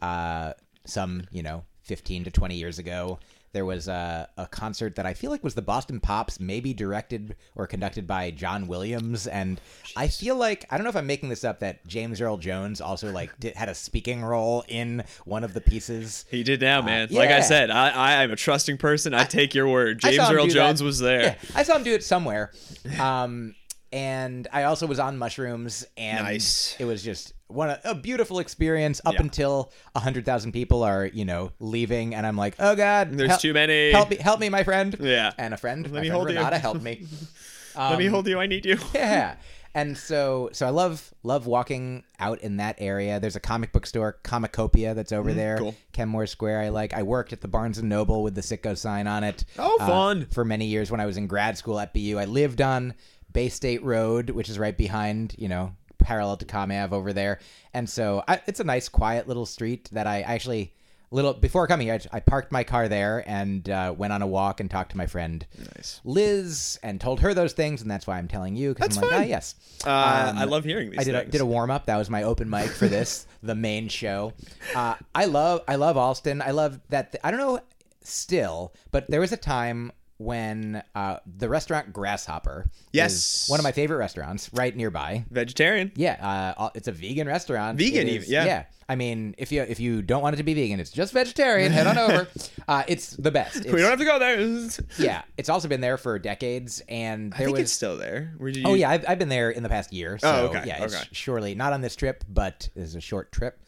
[0.00, 0.52] uh
[0.84, 3.18] some, you know, fifteen to twenty years ago.
[3.54, 7.36] There was a, a concert that I feel like was the Boston Pops, maybe directed
[7.54, 9.60] or conducted by John Williams, and
[9.94, 12.80] I feel like I don't know if I'm making this up that James Earl Jones
[12.80, 16.24] also like did, had a speaking role in one of the pieces.
[16.30, 17.08] He did now, man.
[17.10, 19.12] Like I Uh, said, I, I am a trusting person.
[19.12, 19.98] I, take your word.
[20.00, 20.84] James Earl Jones that.
[20.86, 21.20] was there.
[21.20, 22.52] Yeah, I saw him do it somewhere.
[22.98, 23.54] Um,
[23.92, 26.76] and I also was on mushrooms, and Nice.
[26.78, 29.20] it was just one a, a beautiful experience up Yeah.
[29.22, 33.28] until a hundred thousand people are you know leaving, and I'm like, oh god, There's
[33.30, 33.92] help- too many.
[33.92, 34.96] Help me, help me, my friend.
[35.00, 35.32] Yeah.
[35.38, 35.84] and a friend.
[35.84, 36.36] Let my me friend hold you.
[36.36, 37.06] Renata helped me.
[37.76, 38.38] Let me Um, hold you.
[38.38, 38.78] I need you.
[38.94, 39.36] yeah
[39.74, 43.86] and so so i love love walking out in that area there's a comic book
[43.86, 45.74] store comicopia that's over there Mm, cool.
[45.92, 49.06] kenmore square i like i worked at the barnes and noble with the Citgo sign
[49.06, 50.26] on it Oh, uh, fun.
[50.30, 52.92] for many years when i was in grad school at bu i lived on
[53.32, 57.38] bay state road which is right behind you know parallel to com ave over there
[57.72, 60.74] and so I, it's a nice quiet little street that i actually
[61.12, 64.26] little before coming here i, I parked my car there and uh, went on a
[64.26, 66.00] walk and talked to my friend Nice.
[66.04, 68.70] Liz and told her those things, and that's why I'm telling you.
[68.74, 69.20] Because That's I'm like, fun.
[69.22, 69.54] ah, yes.
[69.86, 71.86] Uh, Um, I love hearing these I did a, did a warm up.
[71.86, 74.32] That was my open mic for this, the main show.
[74.74, 76.40] Uh, I love I love Allston.
[76.42, 77.14] I love that.
[77.22, 77.60] I don't know
[78.02, 79.92] still, but there was a time
[80.22, 83.12] when uh, the restaurant Grasshopper, Yes.
[83.44, 85.24] is one of my favorite restaurants, right nearby.
[85.30, 85.92] Vegetarian.
[85.96, 87.78] Yeah, uh, it's a vegan restaurant.
[87.78, 88.44] Vegan It even, is- yeah.
[88.44, 88.64] yeah.
[88.88, 91.72] I mean, if you if you don't want it to be vegan, it's just vegetarian.
[91.72, 92.28] Head on over.
[92.68, 93.64] Uh, it's the best.
[93.64, 94.38] We don't have to go there.
[94.98, 98.32] yeah, it's also been there for decades, and I there think was it's still there.
[98.38, 98.68] Where did you?
[98.68, 100.16] Oh yeah, I've, I've been there in the past year.
[100.18, 101.08] So Oh, okay, yeah, it's okay.
[101.10, 103.60] surely not on this trip, but it's a short trip.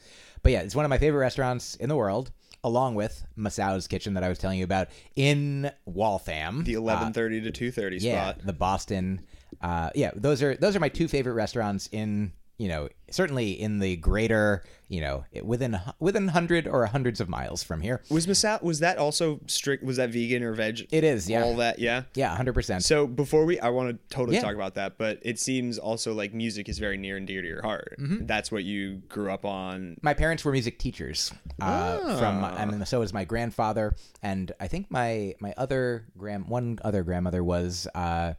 [0.43, 2.31] But yeah, it's one of my favorite restaurants in the world,
[2.64, 6.64] along with Masao's Kitchen that I was telling you about in Waltham.
[6.64, 8.44] The Uh, eleven thirty to two thirty yeah, spot.
[8.46, 9.20] the Boston.
[9.61, 13.81] Uh, yeah, those are those are my two favorite restaurants in you know, certainly in
[13.81, 14.62] the greater,
[14.94, 18.00] you know, within within hundred or hundreds of miles from here.
[18.11, 19.83] Was Masao was that also strict?
[19.83, 20.87] Was that vegan or veg?
[20.92, 21.42] It is, yeah.
[21.42, 22.02] All that, yeah.
[22.14, 22.85] Yeah, hundred percent.
[22.85, 24.42] So before we, I want to totally Yeah.
[24.42, 27.48] talk about that, but it seems also like music is very near and dear to
[27.48, 27.96] your heart.
[27.98, 28.26] Mm-hmm.
[28.26, 29.96] That's what you grew up on.
[30.02, 31.33] My parents were music teachers.
[31.61, 32.54] Uh, From Ah.
[32.57, 37.02] I mean, so was my grandfather, and I think my my other grand one other
[37.02, 37.88] grandmother was.
[37.94, 38.35] Uh,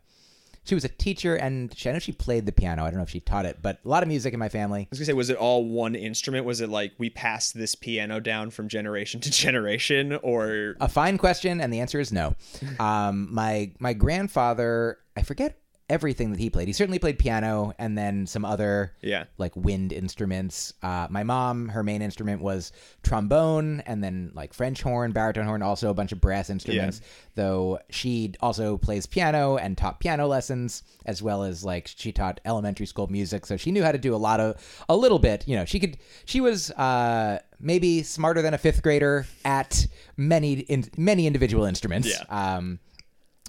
[0.66, 2.84] she was a teacher, and she, I know she played the piano.
[2.84, 4.82] I don't know if she taught it, but a lot of music in my family.
[4.82, 6.46] I was gonna say, was it all one instrument?
[6.46, 11.18] Was it like we passed this piano down from generation to generation, or A fine
[11.18, 12.36] question, and the answer is no.
[12.80, 16.68] Um, my my grandfather, I forget everything that he played.
[16.68, 19.26] He certainly played piano, and then some other Yeah.
[19.38, 20.74] like wind instruments.
[20.82, 22.72] Uh, my mom, her main instrument was
[23.04, 27.02] trombone, and then like French horn, baritone horn, also a bunch of brass instruments.
[27.36, 32.42] Though she also plays piano and taught piano lessons, as well as like she taught
[32.46, 34.56] elementary school music, so she knew how to do a lot of
[34.90, 35.48] a little bit.
[35.48, 35.98] You know, she could.
[36.26, 36.72] She was.
[36.72, 42.10] Uh, Maybe smarter than a fifth grader at many in, many individual instruments.
[42.10, 42.24] Yeah.
[42.58, 42.80] Um,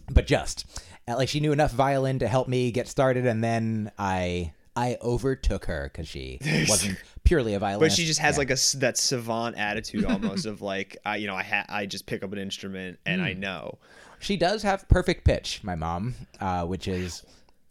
[0.08, 0.64] but just
[1.08, 5.66] like she knew enough violin to help me get started, and then I I overtook
[5.66, 6.38] her because she
[6.68, 7.96] wasn't purely a violinist.
[7.96, 8.38] but she just has Yeah.
[8.40, 12.06] like a that savant attitude almost of like I, you know, I ha- I just
[12.06, 13.26] pick up an instrument and Hmm.
[13.26, 13.78] I know.
[14.18, 17.22] She does have perfect pitch, my mom, uh, which is,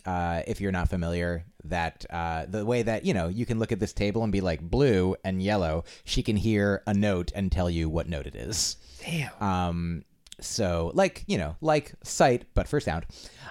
[0.06, 3.72] uh, if you're not familiar, that uh, the way that you know you can look
[3.72, 5.84] at this table and be like blue and yellow.
[6.06, 8.78] She can hear a note and tell you what note it is.
[9.04, 9.32] Damn.
[9.42, 10.04] Um,
[10.40, 13.06] so like you know, like sight, but for sound.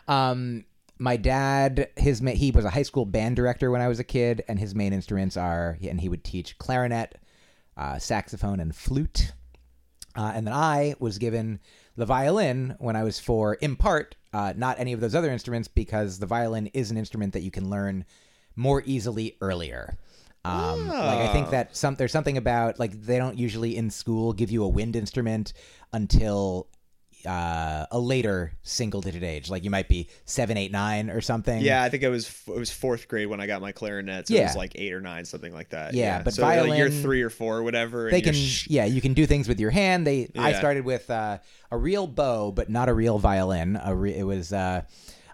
[0.09, 0.65] Um,
[0.99, 4.05] my dad, his ma- he was a high school band director when I was a
[4.05, 7.19] kid, and his main instruments are, and he would teach clarinet,
[7.77, 9.33] uh, saxophone, and flute.
[10.17, 11.59] Uh, and then I was given
[11.97, 15.67] the violin when I was four, in part, uh, not any of those other instruments,
[15.67, 18.05] because the violin is an instrument that you can learn
[18.55, 19.97] more easily earlier.
[20.45, 24.33] Um, Like I think that some there's something about like they don't usually in school
[24.33, 25.55] give you a wind instrument
[25.93, 26.69] until
[27.27, 29.51] uh, a later single digit age.
[29.51, 31.61] Like you might be seven, eight, nine, or something.
[31.61, 34.29] Yeah, I think it was it was fourth grade when I got my clarinet.
[34.29, 35.95] So it was like eight or nine, something like that.
[35.95, 38.11] Yeah, but so like year violin- three or four, or whatever.
[38.11, 40.85] they and can sh- yeah you can do things with your hand they i started
[40.85, 41.39] with uh,
[41.71, 44.83] a real bow but not a real violin a re- it was uh,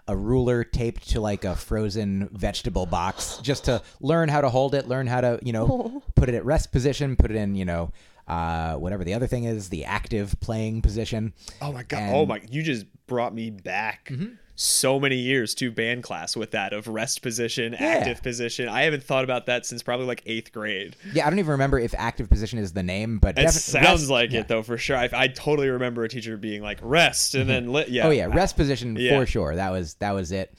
[0.07, 4.75] a ruler taped to like a frozen vegetable box just to learn how to hold
[4.75, 7.65] it learn how to you know put it at rest position put it in you
[7.65, 7.91] know
[8.31, 11.99] uh, whatever the other thing is the active playing position oh my god!
[11.99, 12.41] and- oh my!
[12.49, 14.07] You just brought me back.
[14.11, 14.35] Mm-hmm.
[14.55, 18.67] So many years to band class with that of rest position, active position.
[18.69, 20.95] I haven't thought about that since probably like eighth grade.
[21.13, 23.85] yeah i don't even remember if active position is the name but It defi- sounds
[24.01, 24.41] rest- like yeah.
[24.41, 24.97] it though, for sure.
[24.97, 27.89] I, I totally remember a teacher being like rest and then lit.
[27.89, 28.05] Yeah.
[28.07, 29.19] Oh yeah, rest position Yeah.
[29.19, 29.55] for sure.
[29.55, 30.53] That was that was it.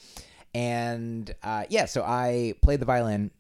[0.55, 3.31] And uh, yeah, so I played the violin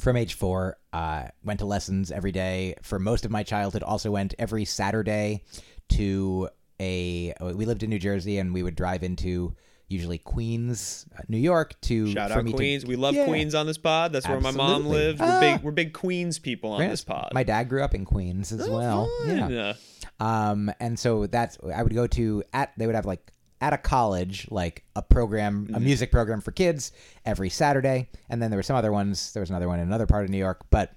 [0.00, 0.76] from age four.
[0.94, 3.82] Uh, went to lessons every day for most of my childhood.
[3.82, 5.42] Also went every Saturday
[5.90, 6.48] to
[6.80, 7.34] a.
[7.40, 9.54] We lived in New Jersey, and we would drive into
[9.88, 12.86] usually Queens, uh, New York, to Shout for out me to- Queens.
[12.86, 13.26] we love Yeah.
[13.26, 14.12] Queens on this pod.
[14.12, 14.96] That's where my mom Absolutely.
[14.98, 15.20] lived.
[15.20, 15.40] We're Ah.
[15.40, 17.30] big we're big Queens people on this pod.
[17.34, 19.10] My dad grew up in Queens as well.
[19.26, 19.48] Yeah.
[19.48, 19.72] Yeah.
[20.20, 23.78] Um, and so that's I would go to at they would have like at a
[23.78, 26.92] college like a program, a music program for kids
[27.24, 29.32] every Saturday, and then there were some other ones.
[29.32, 30.92] There was another one in another part of New York, but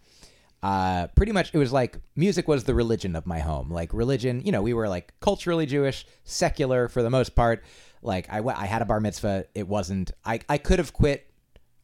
[0.63, 3.71] uh, pretty much it was like music was the religion of my home.
[3.71, 7.63] Like religion, you know, we were like culturally Jewish, secular for the most part.
[8.01, 9.45] Like I I had a bar mitzvah.
[9.55, 10.11] It wasn't.
[10.25, 11.27] I I could have quit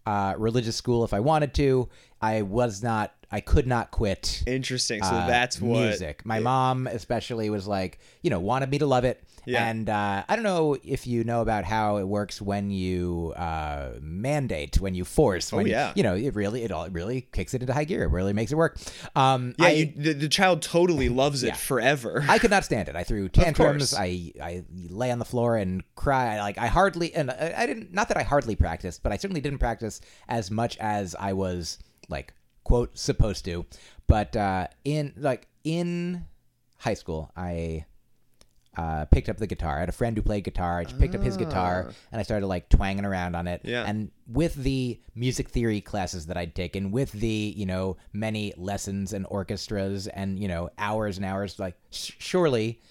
[0.06, 1.90] uh, religious school if I wanted to.
[2.22, 3.14] I was not.
[3.32, 5.02] I could not quit Interesting.
[5.02, 6.24] So uh, that's what music.
[6.26, 9.24] My mom especially was like, you know, wanted me to love it.
[9.46, 9.68] Yeah.
[9.68, 13.92] And uh, I don't know if you know about how it works when you uh,
[14.02, 15.52] mandate, when you force.
[15.52, 15.88] When Oh, yeah.
[15.90, 18.04] You, you know, it really, it all, it really kicks it into high gear.
[18.04, 18.78] It really makes it work.
[19.16, 21.54] Um, Yeah, I, you, the, the child totally loves it Yeah.
[21.56, 22.24] forever.
[22.28, 22.96] I could not stand it.
[22.96, 23.94] I threw tantrums.
[23.94, 26.40] I I lay on the floor and cry.
[26.40, 27.94] Like I hardly and I, I didn't.
[27.94, 31.80] Not that I hardly practiced, but I certainly didn't practice as much as I was
[32.10, 33.66] like quote supposed to.
[34.08, 36.26] But uh, in like in
[36.78, 37.86] high school, I
[38.76, 39.78] uh, picked up the guitar.
[39.78, 40.80] I had a friend who played guitar.
[40.80, 43.62] I just picked up his guitar and I started like twanging around on it.
[43.64, 43.84] Yeah.
[43.86, 49.14] And with the music theory classes that I'd taken, with the you know many lessons
[49.14, 52.82] and orchestras and you know hours and hours, like sh- surely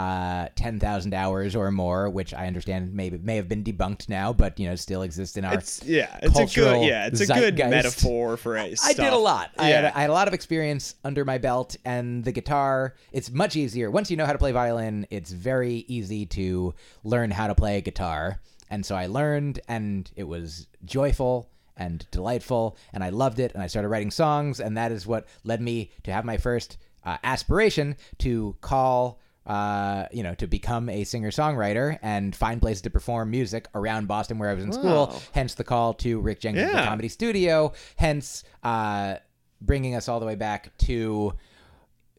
[0.00, 4.32] uh, ten thousand hours or more, which I understand may may have been debunked now,
[4.32, 5.54] but you know still exists in our.
[5.54, 8.74] It's yeah, it's a good yeah, it's a good metaphor for a.
[8.82, 9.50] I did a lot.
[9.58, 9.92] I, had, Yeah.
[9.94, 12.94] I had a lot of experience under my belt, and the guitar.
[13.12, 15.06] It's much easier once you know how to play violin.
[15.10, 20.10] It's very easy to learn how to play a guitar, and so I learned, and
[20.16, 24.76] it was joyful, and delightful, and I loved it, and I started writing songs, and
[24.78, 29.20] that is what led me to have my first uh, aspiration to call.
[29.50, 34.06] Uh, you know, to become a singer songwriter and find places to perform music around
[34.06, 35.12] Boston where I was in school.
[35.32, 36.84] Hence the call to Rick Jenkins' Yeah.
[36.84, 37.72] Comedy Studio.
[37.96, 39.16] Hence uh,
[39.60, 41.32] bringing us all the way back to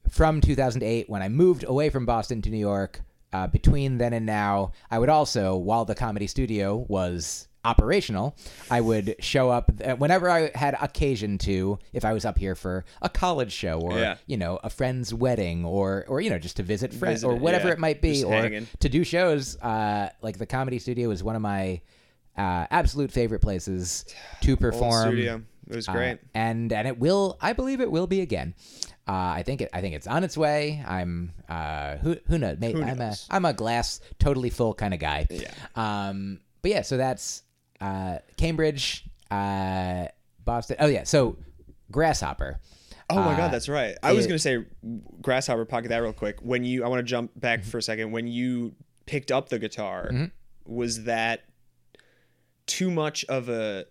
[0.09, 3.01] from 2008 when I moved away from Boston to New York.
[3.31, 8.35] Uh, between then and now, I would also, while the comedy studio was operational,
[8.69, 11.77] I would show up uh, whenever I had occasion to.
[11.93, 14.15] If I was up here for a college show or Yeah.
[14.27, 17.35] you know a friend's wedding or or you know just to visit friends Visit or
[17.35, 17.73] whatever yeah.
[17.73, 18.67] it might be Just or hanging.
[18.79, 19.57] to do shows.
[19.61, 21.81] Uh, like the comedy studio is one of my
[22.37, 24.05] uh, absolute favorite places
[24.41, 25.17] to perform.
[25.17, 26.19] It was Uh, great.
[26.33, 27.37] and and it will.
[27.41, 28.55] I believe it will be again.
[29.07, 29.69] Uh, I think it.
[29.73, 30.83] I think it's on its way.
[30.87, 31.31] I'm.
[31.49, 32.57] Uh, who who knows?
[32.59, 33.27] Maybe Who I'm knows?
[33.29, 35.27] a I'm a glass totally full kind of guy.
[35.29, 35.51] Yeah.
[35.75, 36.39] Um.
[36.61, 36.81] But yeah.
[36.81, 37.43] So that's
[37.81, 40.05] uh, Cambridge, uh,
[40.45, 40.77] Boston.
[40.79, 41.03] Oh yeah.
[41.03, 41.37] So
[41.91, 42.59] Grasshopper.
[43.09, 43.95] Oh my Uh, god, that's right.
[44.01, 44.63] I was gonna say
[45.21, 46.37] grasshopper pocket that real quick.
[46.41, 48.11] When you, I want to jump back for a second.
[48.11, 48.73] When you
[49.05, 50.29] picked up the guitar,
[50.65, 51.41] was that
[52.67, 53.85] too much of a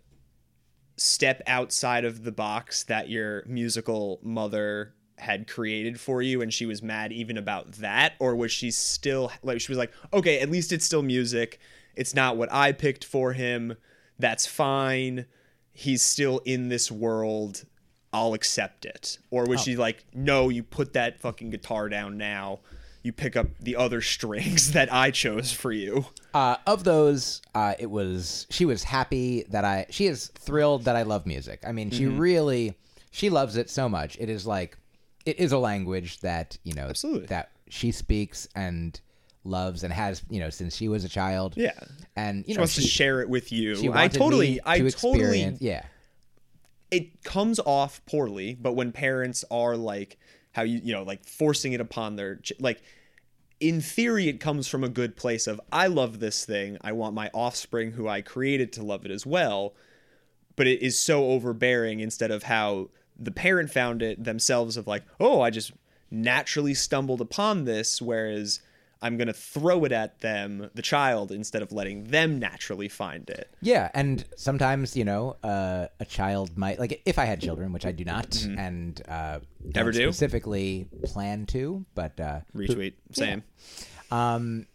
[0.97, 6.65] step outside of the box that your musical mother had created for you, and she
[6.65, 10.51] was mad even about that, or was she still like she was like, okay, at
[10.51, 11.59] least it's still music.
[12.01, 13.77] It's not what I picked for him.
[14.19, 15.27] That's fine.
[15.73, 17.65] He's still in this world.
[18.13, 19.19] I'll accept it.
[19.31, 22.61] Or was she like, no, you put that fucking guitar down now.
[23.03, 26.07] You pick up the other strings that I chose for you.
[26.35, 29.87] Uh, of those, uh, it was she was happy that I.
[29.91, 31.63] She is thrilled that I love music.
[31.67, 32.19] I mean, she Mm-hmm.
[32.19, 32.75] really
[33.11, 34.17] she loves it so much.
[34.19, 34.77] It is like
[35.27, 37.27] it is a language that you know Absolutely.
[37.27, 39.01] that she speaks and
[39.45, 41.55] loves and has you know since she was a child.
[41.57, 41.73] Yeah.
[42.17, 43.77] and you She know wants to share it with you.
[43.77, 45.85] she I totally, I to totally, yeah.
[46.91, 50.19] it comes off poorly, but when parents are like,
[50.53, 52.83] how you, you know, like forcing it upon their, like,
[53.61, 56.79] in theory, it comes from a good place of, I love this thing.
[56.81, 59.75] I want my offspring who I created to love it as well.
[60.57, 65.05] But it is so overbearing instead of how the parent found it themselves of like,
[65.21, 65.73] oh, I just
[66.11, 68.61] naturally stumbled upon this, whereas
[69.03, 73.29] I'm going to throw it at them, the child, instead of letting them naturally find
[73.31, 73.51] it.
[73.63, 77.87] Yeah, and sometimes you know uh, a child might like if I had children, which
[77.87, 79.71] I do not, and uh, Mm-hmm.
[79.75, 80.05] Never do?
[80.13, 82.95] specifically plan to, but uh, Retweet.
[83.13, 83.43] Same.
[84.11, 84.67] Um,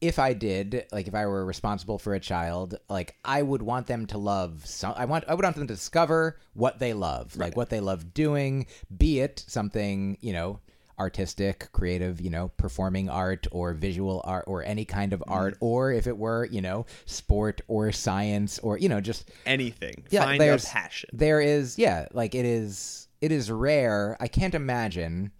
[0.00, 3.88] if I did, like, if I were responsible for a child, like, I would want
[3.88, 4.64] them to love.
[4.64, 5.24] Some, I want.
[5.26, 8.66] I would want them to discover what they love, like what they love doing.
[8.96, 10.60] Be it something you know,
[10.98, 15.92] artistic, creative, you know, performing art or visual art or any kind of art, or
[15.92, 20.04] if it were you know, sport or science or you know, just Anything.
[20.10, 21.10] yeah, Find there's passion.
[21.12, 23.08] There is, yeah, like it is.
[23.20, 24.16] It is rare.
[24.20, 25.32] I can't imagine,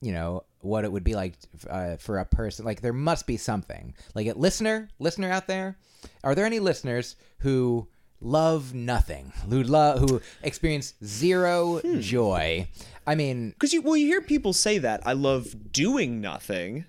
[0.00, 1.34] you know, what it would be like
[1.70, 2.64] uh, for a person.
[2.64, 3.94] Like there must be something.
[4.14, 5.76] Like a listener, listener out there,
[6.24, 7.86] are there any listeners who
[8.22, 12.00] love nothing, who who experience zero Hmm.
[12.00, 12.68] joy?
[13.06, 16.84] I mean, Because you well, you hear people say that I love doing nothing,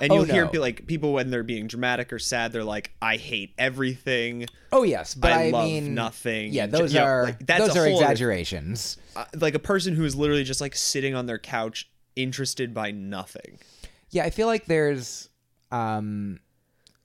[0.00, 0.50] and Oh, you'll hear no.
[0.50, 4.46] pe- like people when they're being dramatic or sad, they're like, I hate everything.
[4.72, 6.52] oh yes, but I I, love mean, nothing.
[6.52, 8.96] Yeah, those you know, are like, those are other- exaggerations.
[9.14, 12.90] Uh, like a person who is literally just like sitting on their couch, interested by
[12.90, 13.58] nothing.
[14.10, 15.28] Yeah, I feel like there's
[15.70, 16.40] um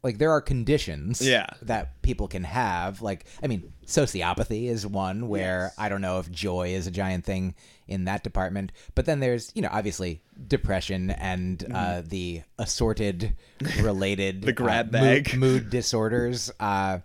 [0.08, 1.46] like there are conditions Yeah.
[1.62, 3.02] that people can have.
[3.02, 5.76] Like I mean, sociopathy is one where Yes.
[5.78, 7.54] I don't know if joy is a giant thing
[7.88, 8.72] in that department.
[8.96, 13.36] But then there's, you know, obviously depression and uh the assorted
[13.82, 14.46] related Mm-hmm.
[14.52, 15.38] The grab uh, mood- bag.
[15.38, 16.52] mood, disorders.
[16.60, 17.00] Uh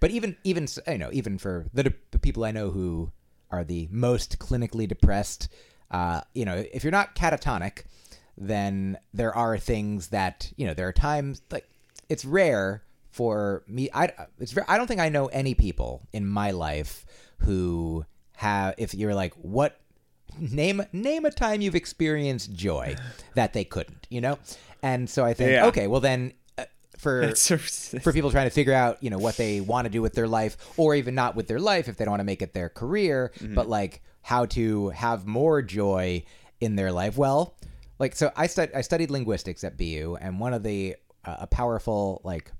[0.00, 3.10] but even even you know, even for the, de- the people I know who
[3.50, 5.48] are the most clinically depressed,
[5.90, 7.84] uh, you know, if you're not catatonic,
[8.36, 10.74] then there are things that you know.
[10.74, 11.66] There are times like
[12.08, 13.88] it's rare for me.
[13.94, 17.04] I it's I don't think I know any people in my life
[17.38, 18.04] who
[18.36, 18.74] have.
[18.78, 19.80] If you're like, what
[20.38, 22.96] name name a time you've experienced joy
[23.34, 24.38] that they couldn't, you know,
[24.82, 25.66] and so I think Yeah.
[25.66, 26.32] okay, well then.
[26.58, 26.64] Uh,
[26.98, 27.34] for
[28.00, 30.26] for people trying to figure out, you know, what they want to do with their
[30.26, 32.70] life, or even not with their life if they don't want to make it their
[32.70, 36.24] career, but like how to have more joy
[36.60, 37.16] in their life.
[37.18, 37.54] Well,
[37.98, 42.20] like so, I stud- I studied linguistics at BU, and one of the a powerful
[42.24, 42.52] like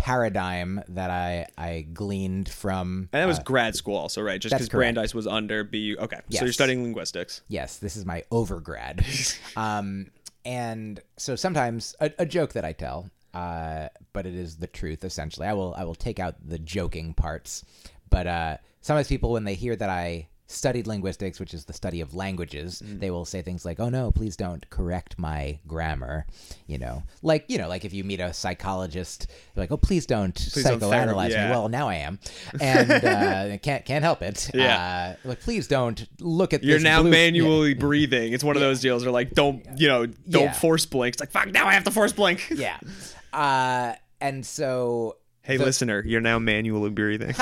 [0.00, 4.40] paradigm that I I gleaned from and that was grad school also, right?
[4.40, 4.68] Just because.
[4.70, 5.96] Brandeis was under BU.
[5.98, 7.42] Okay, so you're studying linguistics.
[7.48, 9.36] Yes, this is my overgrad.
[9.56, 10.06] um,
[10.44, 15.04] and so sometimes a, a joke that I tell, uh, but it is the truth
[15.04, 15.46] essentially.
[15.46, 17.64] I will I will take out the joking parts,
[18.08, 22.00] but uh, sometimes people, when they hear that I studied linguistics, which is the study
[22.00, 22.98] of languages, Mm.
[23.00, 26.26] they will say things like, "Oh no, please don't correct my grammar."
[26.66, 30.06] You know, like you know, like if you meet a psychologist, they're like, "Oh, please
[30.06, 31.46] don't don't ther- psychoanalyze yeah.
[31.46, 32.18] me." Well, now I am,
[32.60, 34.50] and uh, can't can't help it.
[34.52, 35.14] Yeah.
[35.24, 36.64] uh, like please don't look at.
[36.64, 38.32] You're now blue- manually breathing.
[38.32, 40.52] It's one of those deals where like don't you know don't Yeah.
[40.52, 41.14] force blink.
[41.14, 42.50] It's like fuck now I have to force blink.
[42.50, 42.78] Yeah,
[43.32, 47.34] uh, and so Hey listener, you're now manually breathing.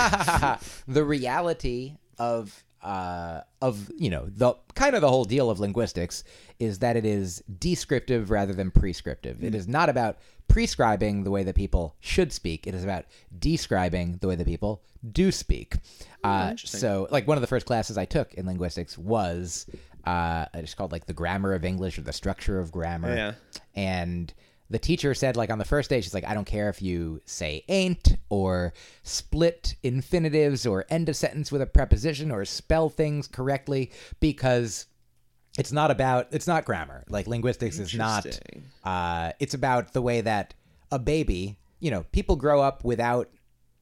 [0.86, 6.24] the reality of uh, of you know the kind of the whole deal of linguistics
[6.58, 9.42] is that it is descriptive rather than prescriptive.
[9.42, 12.66] It is not about prescribing the way that people should speak.
[12.66, 13.04] It is about
[13.38, 15.76] describing the way that people do speak.
[16.24, 19.66] Uh, so, like one of the first classes I took in linguistics was
[20.04, 23.14] uh, it's called like the grammar of English or the structure of grammar.
[23.14, 23.32] Yeah.
[23.74, 24.32] And
[24.70, 27.20] the teacher said, like, on the first day, she's like, I don't care if you
[27.24, 33.26] say ain't or split infinitives or end a sentence with a preposition or spell things
[33.26, 34.86] correctly because
[35.58, 37.04] it's not about, it's not grammar.
[37.08, 38.26] Like, linguistics is not,
[38.84, 40.54] uh, it's about the way that
[40.90, 43.30] a baby, you know, people grow up without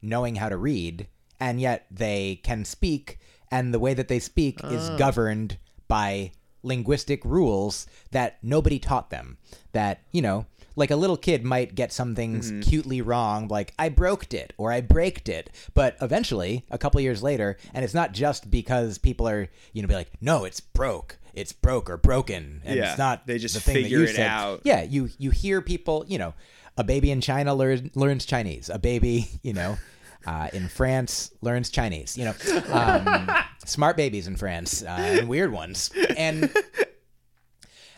[0.01, 1.07] knowing how to read
[1.39, 3.19] and yet they can speak
[3.51, 6.31] and the way that they speak is governed by
[6.63, 9.37] linguistic rules that nobody taught them.
[9.71, 10.45] That you know
[10.77, 14.71] like a little kid might get some things cutely wrong like i broked it or
[14.71, 19.27] i braked it but eventually a couple years later and it's not just because people
[19.27, 22.97] are you know be like no it's broke it's broke or broken and Yeah, it's
[22.97, 24.27] not they just the thing that figure you it said.
[24.27, 24.61] out.
[24.63, 26.33] yeah you you hear people you know
[26.77, 29.77] a baby in china learn, learns chinese a baby you know
[30.25, 32.17] uh, in France learns Chinese.
[32.17, 32.33] You know,
[32.73, 33.31] um,
[33.65, 35.89] smart babies in France uh, and weird ones.
[36.17, 36.51] And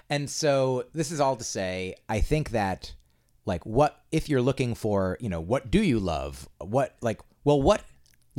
[0.09, 2.93] and so this is all to say, I think that
[3.45, 6.47] like what if you're looking for, you know, what do you love?
[6.59, 7.83] What like well what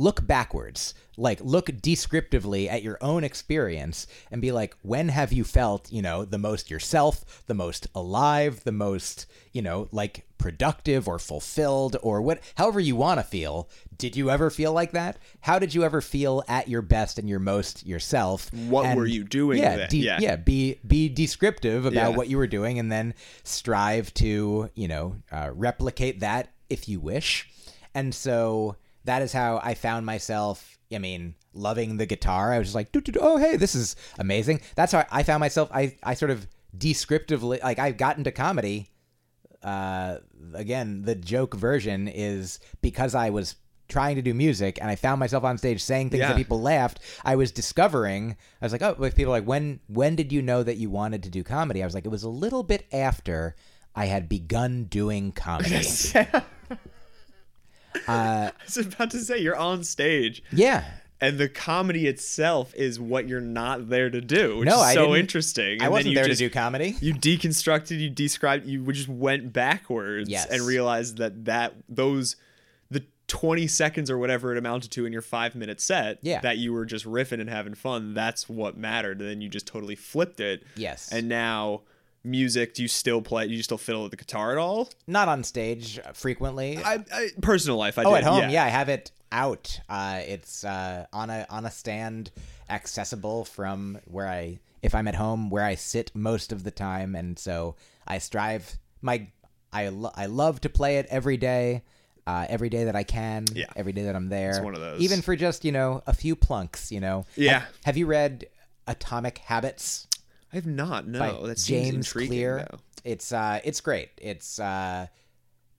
[0.01, 0.93] look backwards.
[1.17, 6.01] Like look descriptively at your own experience and be like when have you felt, you
[6.01, 11.95] know, the most yourself, the most alive, the most, you know, like productive or fulfilled
[12.01, 13.69] or what however you want to feel.
[13.97, 15.17] Did you ever feel like that?
[15.41, 18.51] How did you ever feel at your best and your most yourself?
[18.53, 20.17] What And- were you doing Yeah, de- Yeah.
[20.19, 22.17] yeah, be be descriptive about Yeah.
[22.17, 26.99] what you were doing and then strive to you know uh, replicate that if you
[26.99, 27.47] wish
[27.93, 32.53] and so that is how i found myself i mean loving the guitar.
[32.53, 34.61] I was just like "Doo, doo, doo, oh hey this is amazing.
[34.75, 35.69] That's how i found myself.
[35.73, 38.89] I i sort of descriptively like I've gotten to comedy
[39.63, 40.17] uh
[40.55, 43.55] again the joke version is because i was
[43.87, 46.29] trying to do music and i found myself on stage saying things Yeah.
[46.29, 50.15] that people laughed i was discovering i was like oh like people like when when
[50.15, 51.83] did you know that you wanted to do comedy?
[51.83, 53.55] I was like it was a little bit after
[53.93, 55.83] i had begun doing comedy
[58.07, 60.85] Uh, I was about to say you're on stage yeah
[61.23, 64.93] and the comedy itself is what you're not there to do, which No, is I
[64.95, 65.73] so interesting.
[65.73, 69.53] And i wasn't there just, to do comedy You deconstructed, you described, you just went
[69.53, 70.47] backwards Yes.
[70.47, 72.37] and realized that that those
[72.89, 76.39] the 20 seconds or whatever it amounted to in your five minute set Yeah.
[76.41, 78.15] that you were just riffing and having fun.
[78.15, 79.21] That's what mattered.
[79.21, 80.63] And then you just totally flipped it.
[80.75, 81.09] Yes.
[81.11, 81.81] And now
[82.23, 83.47] music, do you still play?
[83.47, 84.89] Do you still fiddle with the guitar at all?
[85.07, 87.97] not on stage frequently I, I personal life.
[87.97, 88.49] I Oh, did, at home, yeah.
[88.51, 88.65] yeah.
[88.65, 89.79] I have it out.
[89.89, 92.31] Uh, it's uh, on a on a stand,
[92.69, 97.15] accessible from where I, if I'm at home, where I sit most of the time,
[97.15, 97.75] and so
[98.07, 98.77] I strive.
[99.01, 99.27] My,
[99.73, 101.81] I lo- I love to play it every day,
[102.27, 103.45] uh, every day that I can.
[103.53, 103.65] Yeah.
[103.75, 104.49] every day that I'm there.
[104.51, 105.01] It's one of those.
[105.01, 106.91] Even for just you know a few plunks.
[106.91, 107.25] You know.
[107.35, 107.59] Yeah.
[107.59, 108.47] Have, have you read
[108.87, 110.07] Atomic Habits?
[110.51, 111.07] I have not.
[111.07, 112.29] No, that seems James intriguing.
[112.29, 112.67] Clear.
[112.69, 112.79] Though.
[113.03, 114.09] It's uh, it's great.
[114.17, 115.07] It's uh,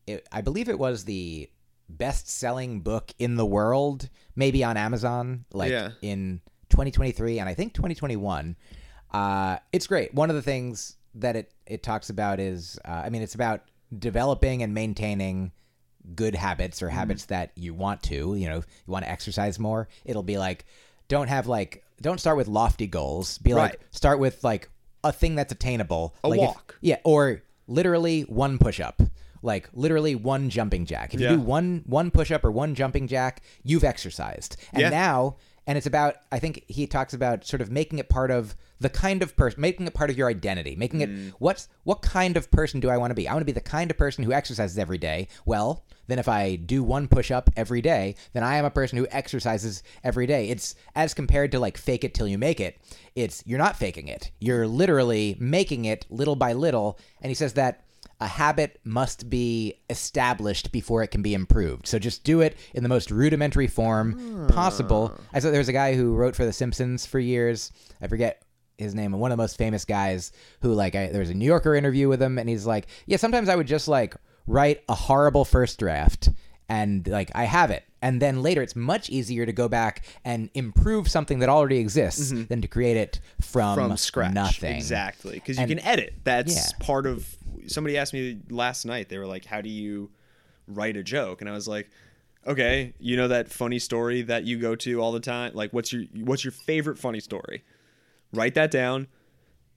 [0.06, 1.48] it, I believe it was the
[1.88, 5.90] best-selling book in the world, maybe on Amazon, like Yeah.
[6.00, 8.56] in 2023 and I think 2021.
[9.12, 10.14] Uh, it's great.
[10.14, 13.62] One of the things that it it talks about is, uh, I mean, it's about
[13.96, 15.52] developing and maintaining
[16.14, 18.34] good habits or habits that you want to.
[18.34, 19.88] You know, you want to exercise more.
[20.04, 20.64] It'll be like,
[21.08, 23.38] don't have like, don't start with lofty goals.
[23.38, 23.80] Be like, Right.
[23.90, 24.68] start with like
[25.04, 26.14] a thing that's attainable.
[26.22, 26.78] A like if- walk.
[26.82, 29.00] yeah, or literally one push up.
[29.44, 31.14] Like literally one jumping jack.
[31.14, 31.30] If Yeah.
[31.32, 34.56] you do one one push up or one jumping jack, you've exercised.
[34.72, 34.88] And Yeah.
[34.90, 35.36] now
[35.66, 38.88] and it's about I think he talks about sort of making it part of the
[38.88, 41.32] kind of person making it part of your identity, making it Mm.
[41.40, 43.26] what's what kind of person do I want to be?
[43.28, 45.26] I want to be the kind of person who exercises every day.
[45.44, 48.98] Well, then if I do one push up every day, then I am a person
[48.98, 50.50] who exercises every day.
[50.50, 52.78] It's as compared to like fake it till you make it.
[53.14, 54.30] It's you're not faking it.
[54.38, 56.98] You're literally making it little by little.
[57.22, 57.84] And he says that
[58.20, 61.88] a habit must be established before it can be improved.
[61.88, 65.18] So just do it in the most rudimentary form possible.
[65.32, 67.72] I saw there was a guy who wrote for The Simpsons for years.
[68.00, 68.42] I forget
[68.78, 71.46] his name, one of the most famous guys who like I, there was a New
[71.46, 74.14] Yorker interview with him, and he's like, yeah, sometimes I would just like
[74.46, 76.28] write a horrible first draft
[76.68, 77.84] and like I have it.
[78.00, 82.32] And then later it's much easier to go back and improve something that already exists
[82.32, 82.44] mm-hmm.
[82.46, 84.34] than to create it from, from scratch.
[84.34, 84.74] nothing.
[84.74, 85.34] Exactly.
[85.34, 86.14] Because you can edit.
[86.24, 86.84] That's Yeah.
[86.84, 87.36] part of.
[87.66, 89.08] Somebody asked me last night.
[89.08, 90.10] They were like, "How do you
[90.66, 91.90] write a joke?" And I was like,
[92.44, 95.52] "Okay, you know that funny story that you go to all the time.
[95.54, 97.62] Like, what's your what's your favorite funny story?
[98.32, 99.06] Write that down.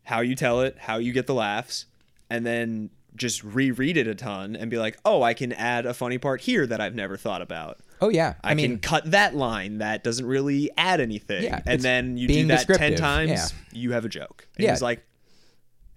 [0.04, 0.78] How you tell it.
[0.80, 1.86] How you get the laughs,
[2.30, 5.94] and then." Just reread it a ton and be like, oh, I can add a
[5.94, 7.80] funny part here that I've never thought about.
[8.02, 8.36] Oh yeah.
[8.44, 11.44] I, I, mean can cut that line that doesn't really add anything.
[11.44, 13.48] Yeah, and then you do that 10 times, yeah.
[13.72, 14.48] you have a joke.
[14.58, 14.72] And Yeah.
[14.72, 15.06] he's like,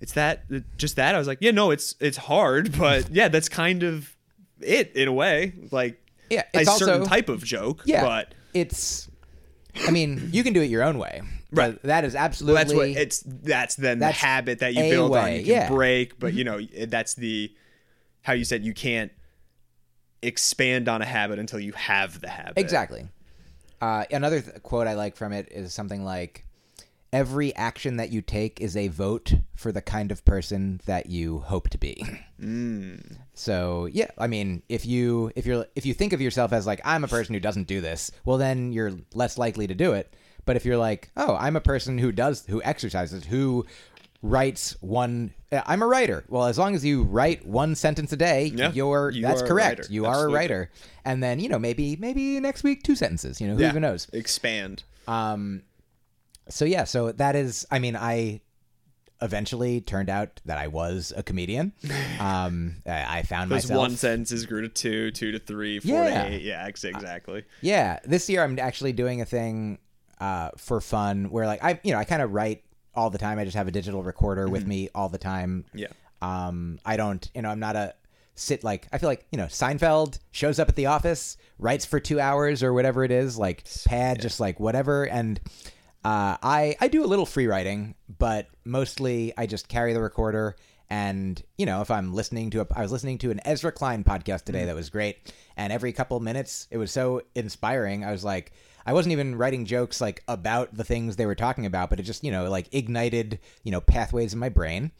[0.00, 0.44] it's that,
[0.76, 1.14] just that?
[1.14, 4.16] I was like, yeah, no, it's it's hard, but yeah, that's kind of
[4.60, 5.54] it in a way.
[5.72, 6.00] Like,
[6.30, 9.08] Yeah, a it's certain type of joke, yeah, but it's
[9.86, 11.22] I mean, you can do it your own way.
[11.50, 11.80] Right.
[11.82, 15.24] That is absolutely that's what it's, that's then That's the habit that you build on.
[15.24, 15.64] way, You can yeah.
[15.66, 15.74] Mm-hmm.
[15.74, 17.52] break, but you know, that's the,
[18.22, 19.10] how you said you can't
[20.22, 22.54] expand on a habit until you have the habit.
[22.56, 23.08] Exactly.
[23.80, 26.44] Uh, another th- quote I like from it is something like,
[27.12, 31.38] "Every action that you take is a vote for the kind of person that you
[31.38, 32.04] hope to be."
[32.42, 33.16] Mm.
[33.34, 36.80] So yeah, I mean, if you if you're if you think of yourself as like
[36.84, 40.14] I'm a person who doesn't do this, well then you're less likely to do it.
[40.48, 43.66] But if you're like, oh, I'm a person who does who exercises, who
[44.22, 46.24] writes one uh, I'm a writer.
[46.28, 49.90] Well, as long as you write one sentence a day, Yeah, you're you that's correct.
[49.90, 50.70] You are a writer.
[51.04, 53.68] And then, you know, maybe maybe next week two sentences, you know, who Yeah.
[53.68, 54.08] even knows.
[54.14, 54.84] Expand.
[55.06, 55.64] Um,
[56.48, 57.66] so yeah, so that is.
[57.70, 58.40] I mean, I
[59.20, 61.72] eventually turned out that I was a comedian.
[62.20, 63.78] Um, I I found Those myself.
[63.78, 66.24] one sentences grew to two, two to three, four Yeah.
[66.24, 66.42] to eight.
[66.42, 67.44] Yeah, ex- exactly.
[67.60, 69.78] Yeah, this year I'm actually doing a thing
[70.20, 72.64] uh, for fun where like I, you know, I kind of write
[72.94, 73.38] all the time.
[73.38, 75.64] I just have a digital recorder with me all the time.
[75.72, 75.88] Yeah.
[76.20, 77.94] Um, I don't, you know, I'm not a
[78.38, 82.00] sit like I feel like you know Seinfeld shows up at the office, writes for
[82.00, 85.40] two hours or whatever it is, like pad, just like whatever, and
[86.04, 90.56] uh, I I do a little free writing, but mostly I just carry the recorder.
[90.90, 94.04] And you know, if I'm listening to a, I was listening to an Ezra Klein
[94.04, 98.04] podcast today that was great, and every couple minutes it was so inspiring.
[98.04, 98.52] I was like,
[98.88, 102.04] I wasn't even writing jokes like about the things they were talking about, but it
[102.04, 104.92] just you know like ignited you know pathways in my brain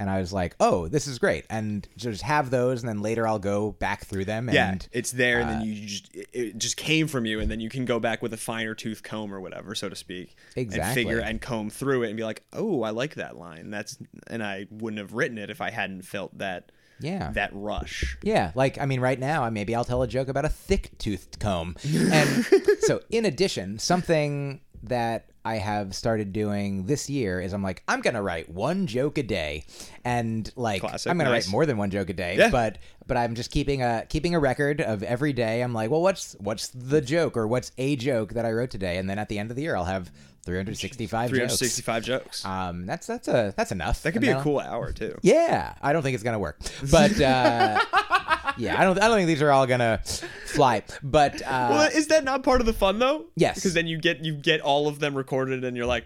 [0.00, 3.26] and I was like, "Oh, this is great!" And just have those, and then later
[3.26, 4.48] I'll go back through them.
[4.48, 7.40] And yeah, it's there, and uh, then you just it- it just came from you,
[7.40, 9.96] and then you can go back with a finer tooth comb or whatever, so to
[9.96, 10.80] speak, Exactly.
[10.86, 13.70] and figure and comb through it and be like, oh, I like that line.
[13.70, 16.70] That's and I wouldn't have written it if I hadn't felt that
[17.00, 18.16] yeah, that rush.
[18.22, 18.52] yeah.
[18.54, 21.76] Like I mean, right now, I- maybe I'll tell a joke about a thick-toothed comb.
[22.12, 22.44] And
[22.80, 28.00] so, in addition, something that I have started doing this year is I'm like, I'm
[28.00, 29.64] gonna write one joke a day,
[30.04, 31.46] and like Classic, I'm gonna nice.
[31.46, 32.36] write more than one joke a day.
[32.36, 32.50] Yeah.
[32.50, 35.62] But but I'm just keeping a keeping a record of every day.
[35.62, 38.98] I'm like, well, what's what's the joke or what's a joke that I wrote today,
[38.98, 40.10] and then at the end of the year, I'll have
[40.48, 41.30] 365 jokes.
[41.30, 42.44] 365 jokes.
[42.44, 44.02] Um, that's that's a that's enough.
[44.02, 45.18] that could be a cool hour too.
[45.22, 46.58] Yeah, I don't think it's gonna work,
[46.90, 47.78] but uh,
[48.56, 50.00] yeah, I don't I don't think these are all gonna
[50.46, 50.82] fly.
[51.02, 53.26] But uh, Well, is that not part of the fun though?
[53.36, 53.56] Yes.
[53.56, 56.04] Because then you get you get all of them recorded, and you're like,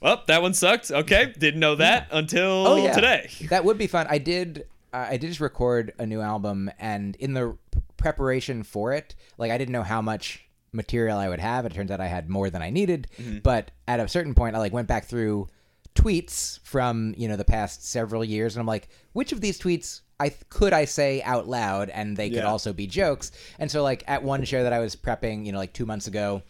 [0.00, 0.90] well, that one sucked.
[0.90, 3.30] Okay, didn't know that until oh yeah, today.
[3.50, 4.06] that would be fun.
[4.08, 7.56] I did uh, I did just record a new album, and in the
[7.96, 11.66] preparation for it, like I didn't know how much material I would have.
[11.66, 13.38] It turns out I had more than I needed, Mm-hmm.
[13.38, 15.48] but at a certain point, I like went back through
[15.94, 20.00] tweets from you know the past several years, and I'm like, which of these tweets
[20.18, 22.50] I th- could I say out loud, and they could Yeah.
[22.50, 23.32] also be jokes.
[23.58, 26.06] And so like at one show that I was prepping, you know, like two months
[26.06, 26.42] ago.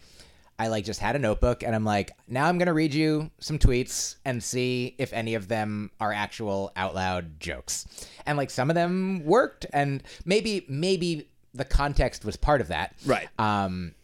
[0.59, 3.57] I like just had a notebook and I'm like, now I'm gonna read you some
[3.57, 7.87] tweets and see if any of them are actual out loud jokes.
[8.27, 12.93] And like some of them worked, and maybe maybe the context was part of that.
[13.03, 13.27] Right.
[13.39, 13.95] Um,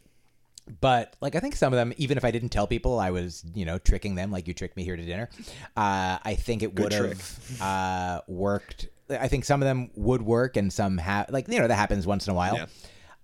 [0.81, 3.43] but like I think some of them, even if I didn't tell people, I was
[3.53, 5.29] you know tricking them, like you tricked me here to dinner.
[5.75, 8.87] Uh, I think it would have uh, worked.
[9.09, 12.05] I think some of them would work, and some have like you know that happens
[12.05, 12.55] once in a while.
[12.55, 12.65] Yeah.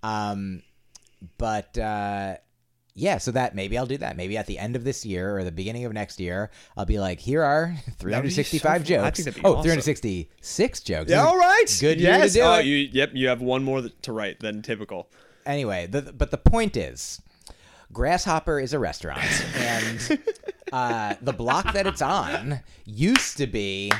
[0.02, 0.62] Um,
[1.38, 2.36] but uh,
[2.96, 4.16] yeah, so that maybe I'll do that.
[4.16, 6.98] Maybe at the end of this year or the beginning of next year, I'll be
[6.98, 8.72] like, here are 365 fun.
[8.72, 9.38] I think jokes.
[9.44, 9.62] oh, awesome.
[9.62, 11.10] 366 jokes.
[11.10, 11.66] Yeah, all right.
[11.78, 12.32] Good year to yes.
[12.32, 12.64] do oh, it.
[12.66, 13.10] You, yep.
[13.12, 15.10] You have one more to write than typical.
[15.44, 17.20] Anyway, the, but the point is,
[17.92, 19.24] Grasshopper is a restaurant,
[19.56, 20.18] and
[20.72, 23.92] uh, the block that it's on used to be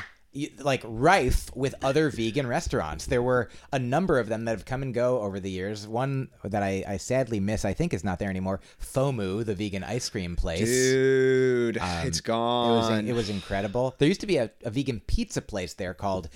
[0.59, 3.07] like rife with other vegan restaurants.
[3.07, 5.87] There were a number of them that have come and go over the years.
[5.87, 8.59] One that I, I sadly miss, I think, is not there anymore.
[8.79, 10.69] FOMU, the vegan ice cream place.
[10.69, 13.07] Dude, Um, it's gone.
[13.07, 13.95] it was incredible.
[13.97, 16.29] There used to be a, a vegan pizza place there called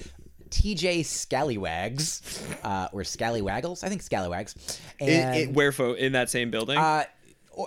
[0.49, 3.83] TJ Scallywags uh, or Scallywaggles.
[3.83, 4.55] I think Scallywags.
[4.99, 5.09] It-
[5.49, 6.77] it- where fo- in that same building?
[6.79, 7.03] uh,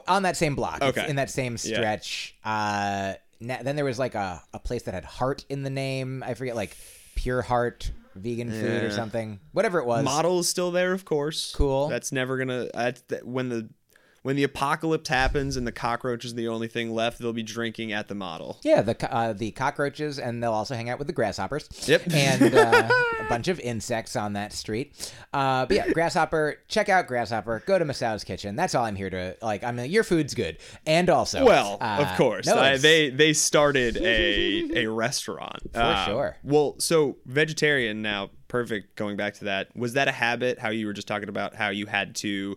[0.09, 1.77] on that same block, It's in that same Yeah.
[1.77, 2.37] stretch.
[2.45, 6.23] Uh, na- then there was like a, a place that had heart in the name.
[6.27, 6.77] I forget, like
[7.15, 9.41] Pure Heart vegan food or something.
[9.53, 10.05] Whatever it was.
[10.05, 11.53] Model is still there, of course.
[11.55, 11.89] Cool.
[11.89, 12.69] That's never gonna.
[12.73, 13.69] That's that, when the
[14.25, 17.93] when the apocalypse happens and the cockroach is the only thing left, they'll be drinking
[17.93, 18.59] at the model.
[18.63, 21.69] Yeah, the uh, the cockroaches, and they'll also hang out with the grasshoppers.
[21.87, 22.05] Yep.
[22.11, 22.89] and uh,
[23.21, 25.13] a bunch of insects on that street.
[25.35, 26.57] Uh, but yeah, grasshopper.
[26.69, 27.63] Check out grasshopper.
[27.67, 28.57] Go to Masao's kitchen.
[28.57, 29.63] That's all I'm here to like.
[29.63, 30.57] I mean, your food's good,
[30.87, 36.03] and also, Well, uh, of course, no, I, they they started a a restaurant for
[36.07, 36.37] sure.
[36.43, 38.97] Well, so vegetarian now, perfect.
[38.97, 40.59] Going back to that, was that a habit?
[40.59, 42.57] How you were just talking about how you had to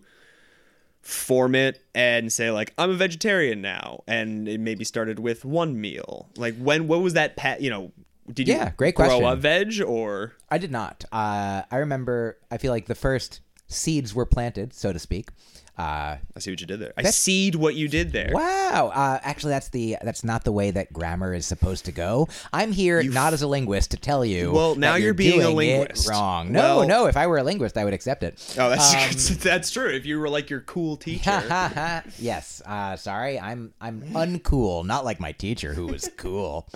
[1.08, 5.80] form it and say like I'm a vegetarian now, and it maybe started with one
[5.80, 6.30] meal.
[6.36, 7.38] Like when what was that?
[7.38, 7.92] Pat, you know,
[8.32, 9.26] did you Yeah, great grow question.
[9.26, 10.34] a veg or?
[10.50, 11.06] I did not.
[11.12, 12.38] Uh, I remember.
[12.52, 15.30] I feel like the first seeds were planted, so to speak.
[15.78, 16.94] Uh, I see what you did there.
[16.98, 18.32] I seed what you did there.
[18.34, 18.92] wow.
[18.94, 22.28] Uh, actually, that's the that's not the way that grammar is supposed to go.
[22.52, 24.52] I'm here not as a linguist to tell you.
[24.52, 26.10] Well, now that you're being a linguist.
[26.10, 26.52] wrong.
[26.52, 27.06] No, Well- no.
[27.06, 28.56] If I were a linguist, I would accept it.
[28.58, 29.90] Oh, that's that's true.
[29.92, 31.44] If you were like your cool teacher.
[32.20, 32.62] Yes.
[32.66, 34.86] Uh, sorry, I'm I'm uncool.
[34.86, 36.68] Not like my teacher who was cool.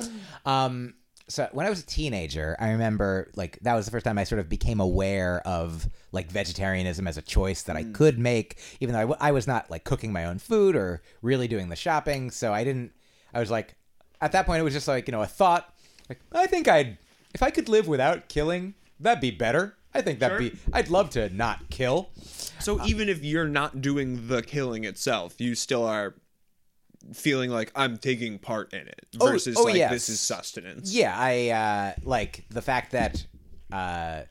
[0.45, 0.93] Um.
[1.32, 4.25] So when I was a teenager, I remember like that was the first time I
[4.25, 7.93] sort of became aware of like vegetarianism as a choice that I mm.
[7.93, 11.01] could make, even though I, w- I was not like cooking my own food or
[11.21, 12.32] really doing the shopping.
[12.32, 12.91] So I didn't.
[13.34, 13.75] I was like,
[14.19, 15.73] at that point, it was just like you know a thought.
[16.09, 16.97] Like I think I'd
[17.34, 19.77] if I could live without killing, that'd be better.
[19.93, 20.49] I think that'd Sure.
[20.49, 20.57] be.
[20.73, 22.09] I'd love to not kill.
[22.59, 26.15] So uh, even if you're not doing the killing itself, you still are
[27.14, 29.91] feeling like I'm taking part in it Oh, versus oh, like yes.
[29.91, 30.93] this is sustenance.
[30.93, 33.26] Yeah, I uh, like the fact that
[33.72, 34.22] uh,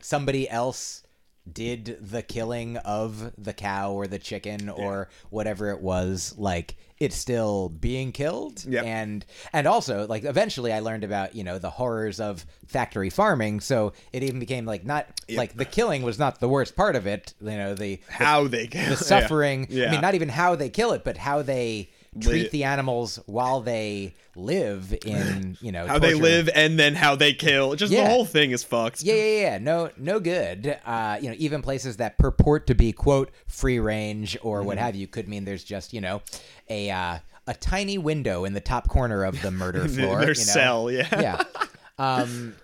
[0.00, 1.02] somebody else
[1.50, 6.34] did the killing of the cow or the chicken or whatever it was.
[6.36, 8.84] Like it's still being killed, Yep.
[8.84, 13.60] and and also like eventually I learned about you know the horrors of factory farming.
[13.60, 17.06] So it even became like not like the killing was not the worst part of
[17.06, 17.32] it.
[17.40, 19.66] You know the How they kill the suffering.
[19.70, 19.88] Yeah.
[19.88, 21.88] I mean, not even how they kill it, but how they
[22.20, 27.14] treat the animals while they live in, you know, how they live and then how
[27.14, 27.74] they kill.
[27.76, 28.04] Just Yeah.
[28.04, 29.02] the whole thing is fucked.
[29.02, 29.58] Yeah, yeah, yeah.
[29.58, 30.78] No, no good.
[30.84, 34.86] Uh, you know, even places that purport to be quote free range or what Mm-hmm.
[34.86, 36.22] have you could mean there's just you know
[36.68, 40.18] a uh, a tiny window in the top corner of the murder floor.
[40.20, 40.52] Their you know?
[40.52, 41.08] cell, yeah.
[41.12, 41.42] yeah.
[41.98, 42.54] Um,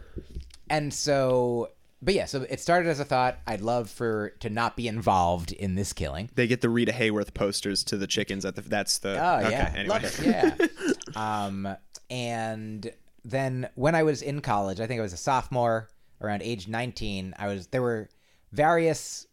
[0.70, 1.68] and so,
[2.02, 3.38] but yeah, so it started as a thought.
[3.46, 6.30] I'd love for to not be involved in this killing.
[6.34, 9.50] They get the Rita Hayworth posters to the chickens at the that's the Oh okay,
[9.50, 9.88] yeah, anyway.
[9.88, 10.20] love it.
[10.24, 10.66] Yeah.
[11.46, 11.76] um,
[12.10, 12.90] and
[13.24, 15.88] then when I was in college, I think I was a sophomore,
[16.20, 17.34] around age nineteen.
[17.38, 18.08] I was there were
[18.52, 19.26] various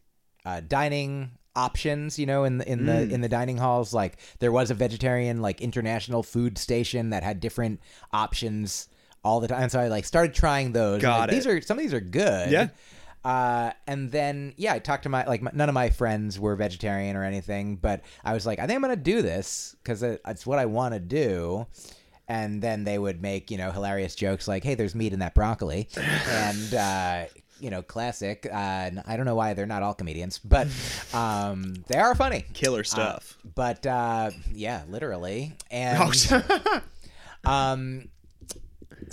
[0.46, 3.12] uh, dining options, you know, in the in the Mm.
[3.12, 3.94] in the dining halls.
[3.94, 7.80] Like there was a vegetarian like international food station that had different
[8.12, 8.88] options
[9.24, 9.70] all the time.
[9.70, 11.02] So I like started trying those.
[11.02, 12.52] Got like, These are some of these are good.
[12.52, 12.70] Yeah.
[13.24, 16.56] Uh, and then yeah, I talked to my like my, none of my friends were
[16.56, 20.22] vegetarian or anything, but I was like, I think I'm gonna do this because it,
[20.28, 21.68] it's what I want to do.
[22.28, 25.36] And then they would make you know hilarious jokes like, "Hey, there's meat in that
[25.36, 25.90] broccoli,"
[26.28, 27.26] and uh,
[27.60, 28.46] you know, classic.
[28.46, 30.68] Uh, and I don't know why they're not all comedians, but
[31.14, 32.46] um, they are funny.
[32.54, 33.38] Killer stuff.
[33.56, 35.54] But uh, yeah, literally.
[35.72, 36.82] And Oh,
[37.50, 38.10] um,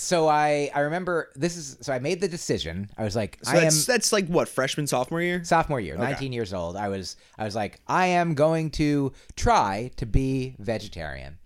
[0.01, 2.91] so I I remember this is so I made the decision.
[2.97, 5.45] I was like, so I am that's that's like what freshman sophomore year.
[5.45, 6.77] sophomore year, 19 years old.
[6.77, 11.39] I was I was like, I am going to try to be vegetarian.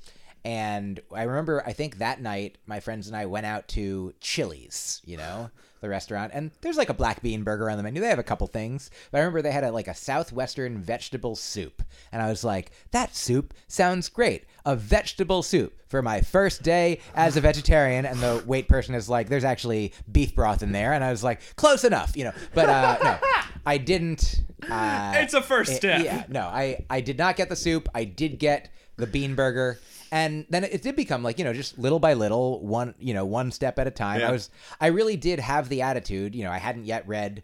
[0.45, 5.01] And I remember I think that night my friends and I went out to Chili's,
[5.05, 5.51] you know,
[5.85, 8.01] the restaurant, and there's like a black bean burger on the menu.
[8.01, 8.91] They have a couple things.
[9.12, 11.82] But I remember they had a, like a southwestern vegetable soup.
[12.11, 14.45] And I was like, that soup sounds great.
[14.64, 18.07] A vegetable soup for my first day as a vegetarian.
[18.07, 20.93] And the wait person is like, there's actually beef broth in there.
[20.95, 22.32] And I was like, close enough, you know.
[22.55, 23.18] But uh, no,
[23.66, 24.43] I didn't.
[24.68, 26.03] Uh, It's a first it- step.
[26.05, 27.89] yeah, no, I I did not get the soup.
[27.95, 29.78] I did get the bean burger.
[30.15, 33.25] And then it did become like, you know, just little by little, one, you know,
[33.25, 34.21] one step at a time.
[34.21, 34.29] Yeah.
[34.29, 34.49] I was
[34.81, 37.43] I really did have the attitude, you know, I hadn't yet read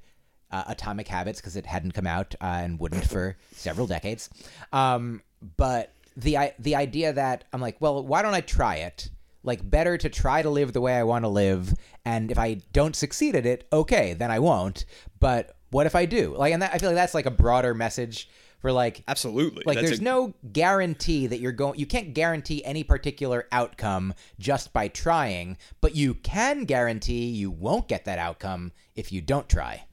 [0.52, 4.30] uh, Atomic Habits because it hadn't come out uh, and wouldn't for several decades.
[4.72, 5.20] Um,
[5.56, 9.10] but the I, the idea that I'm like, well, why don't I try it?
[9.42, 12.60] like better to try to live the way I want to live, and if I
[12.74, 14.84] don't succeed at it, okay, then I won't.
[15.18, 16.36] But what if I do?
[16.36, 18.28] Like, and that, I feel like that's like a broader message
[18.60, 19.62] for like Absolutely.
[19.66, 24.14] like That's there's a- no guarantee that you're going you can't guarantee any particular outcome
[24.38, 29.48] just by trying but you can guarantee you won't get that outcome if you don't
[29.48, 29.84] try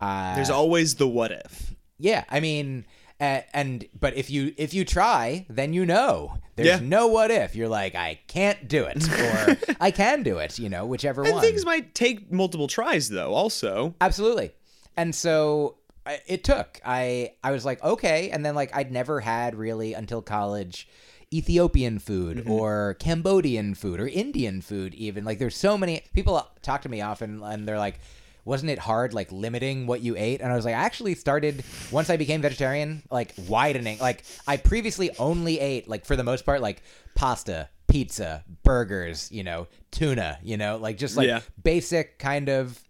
[0.00, 1.74] uh, There's always the what if.
[1.98, 2.84] yeah i mean
[3.20, 6.86] uh, and but if you if you try then you know there's Yeah.
[6.86, 9.08] no what if you're like i can't do it
[9.68, 11.28] or i can do it you know whichever one.
[11.30, 13.32] And one things might take multiple tries, though.
[13.34, 14.52] Also, Absolutely.
[14.98, 15.76] And so
[16.06, 16.80] I- it took.
[16.84, 20.88] I I was like, okay, and then like I'd never had really until college
[21.34, 22.50] Ethiopian food Mm-hmm.
[22.50, 25.24] or Cambodian food or Indian food even.
[25.24, 27.98] Like there's so many people talk to me often and they're like
[28.44, 31.64] wasn't it hard like limiting what you ate and i was like i actually started
[31.90, 36.46] once i became vegetarian like widening like i previously only ate like for the most
[36.46, 36.80] part like
[37.16, 41.40] pasta pizza burgers you know tuna you know like just like Yeah.
[41.64, 42.80] basic kind of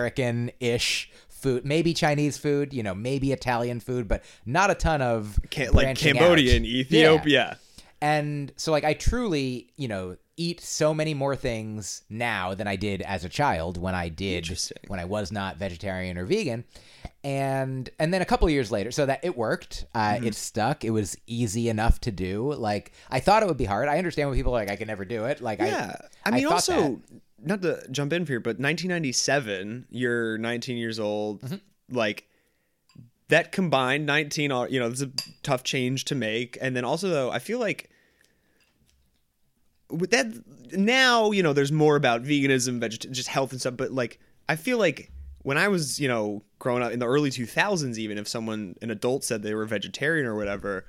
[0.00, 1.10] American-ish
[1.42, 5.72] food, maybe Chinese food, you know, maybe Italian food, but not a ton of like
[5.72, 6.20] branching out.
[6.20, 6.80] Cambodian, Yeah.
[6.80, 7.58] Ethiopia.
[8.00, 12.76] And so like I truly, you know, eat so many more things now than I
[12.76, 14.46] did as a child when I did
[14.86, 16.64] when I was not vegetarian or vegan.
[17.24, 19.86] And and then a couple years later, so that it worked.
[19.94, 20.26] Uh, Mm-hmm.
[20.28, 20.84] It stuck.
[20.84, 22.52] It was easy enough to do.
[22.52, 23.88] Like I thought it would be hard.
[23.88, 25.40] I understand when people are like I can never do it.
[25.40, 25.96] Like Yeah.
[26.24, 27.00] I, I, mean, thought also, that.
[27.42, 31.42] Not to jump in here, but 1997, you're 19 years old.
[31.42, 31.96] Mm-hmm.
[31.96, 32.26] Like,
[33.28, 35.10] that combined 19, are- you know, it's a
[35.42, 36.56] tough change to make.
[36.60, 37.90] And then also, though, I feel like
[39.90, 40.26] with that
[40.72, 43.76] now, you know, there's more about veganism, veget- just health and stuff.
[43.76, 44.18] But like,
[44.48, 45.10] I feel like
[45.42, 48.90] when I was, you know, growing up in the early 2000s, even if someone, an
[48.90, 50.84] adult said they were vegetarian or whatever,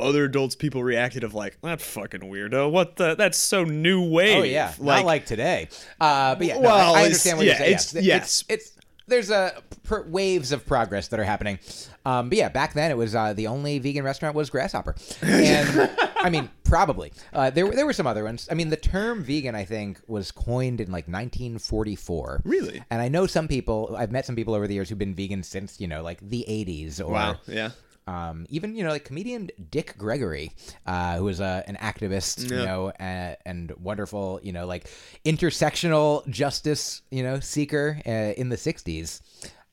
[0.00, 2.70] other adults, people reacted of like, that fucking weirdo.
[2.70, 3.14] What the?
[3.16, 4.36] That's so new wave.
[4.38, 5.68] Oh yeah, not like today.
[6.00, 7.72] Uh, but yeah, no, Well, I, I understand what yeah, you're saying.
[7.74, 8.44] it's- Yes, yes.
[8.48, 8.72] it's, it's
[9.08, 11.58] there's a per, waves of progress that are happening.
[12.04, 15.90] Um, but yeah, back then it was uh, the only vegan restaurant was Grasshopper, and
[16.16, 18.46] I mean probably uh, there were- there were some other ones.
[18.50, 22.42] I mean the term vegan I think was coined in like 1944.
[22.44, 22.82] Really?
[22.90, 23.94] And I know some people.
[23.98, 26.44] I've met some people over the years who've been vegan since you know like the
[26.48, 27.36] 80s or Wow.
[27.46, 27.70] Yeah.
[28.08, 30.52] Um, even you know like comedian Dick Gregory,
[30.86, 34.88] uh, who was uh, an activist, you know, uh, and wonderful, you know, like
[35.24, 39.20] intersectional justice, you know, seeker uh, in the '60s.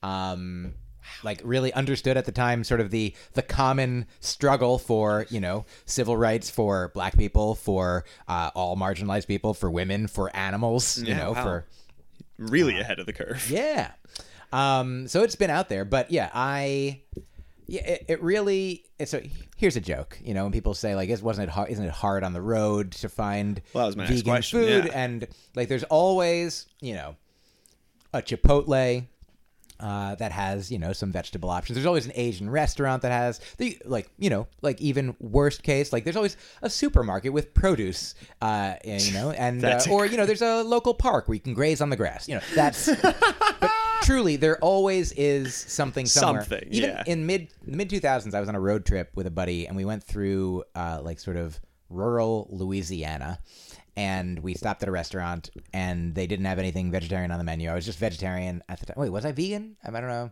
[0.04, 0.74] Um,
[1.24, 5.66] like really understood at the time sort of the the common struggle for you know
[5.86, 11.08] civil rights for black people for uh, all marginalized people for women for animals you
[11.10, 11.44] Yeah, know wow.
[11.44, 11.66] for
[12.38, 13.50] Really ahead of the curve.
[13.50, 13.92] yeah.
[14.52, 17.02] Um, so it's been out there, but yeah, I,
[17.68, 18.86] yeah, it, it really.
[19.00, 21.70] It's a here's a joke, you know, when people say like, "Is wasn't it hard?
[21.70, 24.86] Isn't it hard on the road to find Well, that was my vegan question, food?"
[24.86, 24.92] yeah.
[24.94, 27.16] And like, there's always, you know,
[28.14, 29.08] a Chipotle.
[29.80, 31.76] Uh, that has you know some vegetable options.
[31.76, 35.92] There's always an Asian restaurant that has the like you know like even worst case
[35.92, 40.26] like there's always a supermarket with produce, uh, you know, and uh, or you know
[40.26, 42.28] there's a local park where you can graze on the grass.
[42.30, 42.90] You know that's
[44.04, 46.44] truly there always is something somewhere.
[46.44, 47.04] Something, Even yeah.
[47.06, 49.86] in mid mid 2000s, I was on a road trip with a buddy, and we
[49.86, 51.60] went through uh, like sort of
[51.90, 53.40] rural Louisiana.
[53.98, 57.70] And we stopped at a restaurant, and they didn't have anything vegetarian on the menu.
[57.70, 58.96] I was just vegetarian at the time.
[58.98, 59.78] Wait, was I vegan?
[59.84, 60.32] I don't know.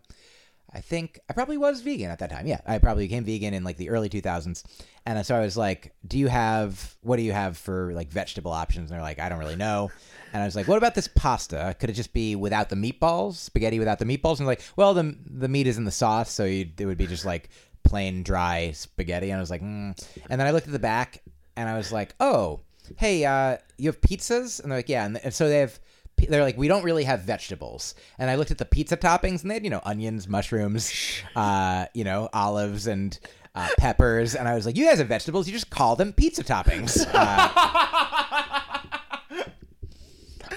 [0.73, 2.47] I think I probably was vegan at that time.
[2.47, 4.63] Yeah, I probably became vegan in like the early 2000s.
[5.05, 8.51] And so I was like, "Do you have what do you have for like vegetable
[8.51, 9.91] options?" And they're like, "I don't really know."
[10.33, 11.75] And I was like, "What about this pasta?
[11.79, 13.35] Could it just be without the meatballs?
[13.35, 16.31] Spaghetti without the meatballs?" And they're like, "Well, the the meat is in the sauce,
[16.31, 17.49] so it would be just like
[17.83, 19.95] plain dry spaghetti." And I was like, mm.
[20.29, 21.21] "And then I looked at the back,
[21.55, 22.61] and I was like, "Oh,
[22.97, 25.79] hey, uh, you have pizzas?" And they're like, "Yeah." And, and so they have
[26.17, 27.95] they're like, we don't really have vegetables.
[28.17, 30.93] And I looked at the pizza toppings, and they had, you know, onions, mushrooms,
[31.35, 33.17] uh, you know, olives, and
[33.55, 34.35] uh, peppers.
[34.35, 35.47] And I was like, you guys have vegetables.
[35.47, 37.05] You just call them pizza toppings.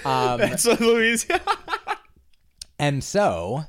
[0.05, 1.41] Uh, um, That's what Louisiana.
[2.79, 3.63] and so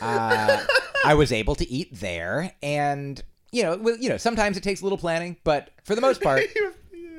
[0.00, 0.64] uh,
[1.04, 2.52] I was able to eat there.
[2.62, 3.22] And,
[3.52, 6.22] you know, well, you know, sometimes it takes a little planning, but for the most
[6.22, 6.42] part,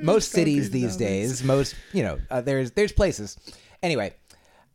[0.06, 3.38] most cities these days, most you know, uh, there's there's places.
[3.84, 4.14] Anyway,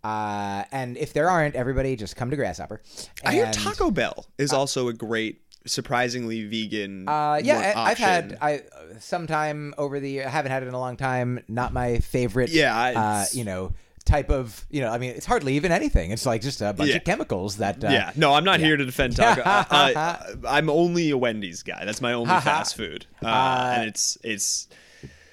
[0.05, 2.81] uh, and if there aren't, everybody just come to Grasshopper.
[3.25, 7.09] I hear And, Taco Bell is also a great, surprisingly vegan.
[7.09, 8.39] Uh, yeah, I, I've had.
[8.41, 11.43] I uh, sometime over the I haven't had it in a long time.
[11.49, 12.51] Not my favorite.
[12.51, 13.73] Yeah, uh, it's- you know,
[14.07, 14.91] type of you know.
[14.91, 16.13] I mean, it's hardly even anything.
[16.13, 16.97] It's like just a bunch Yeah.
[16.97, 17.85] of chemicals that.
[17.85, 19.43] Uh, yeah, no, I'm not here to defend Taco.
[19.43, 20.17] uh, uh,
[20.49, 21.85] I'm only a Wendy's guy.
[21.85, 24.69] That's my only fast food, uh, and it's it's.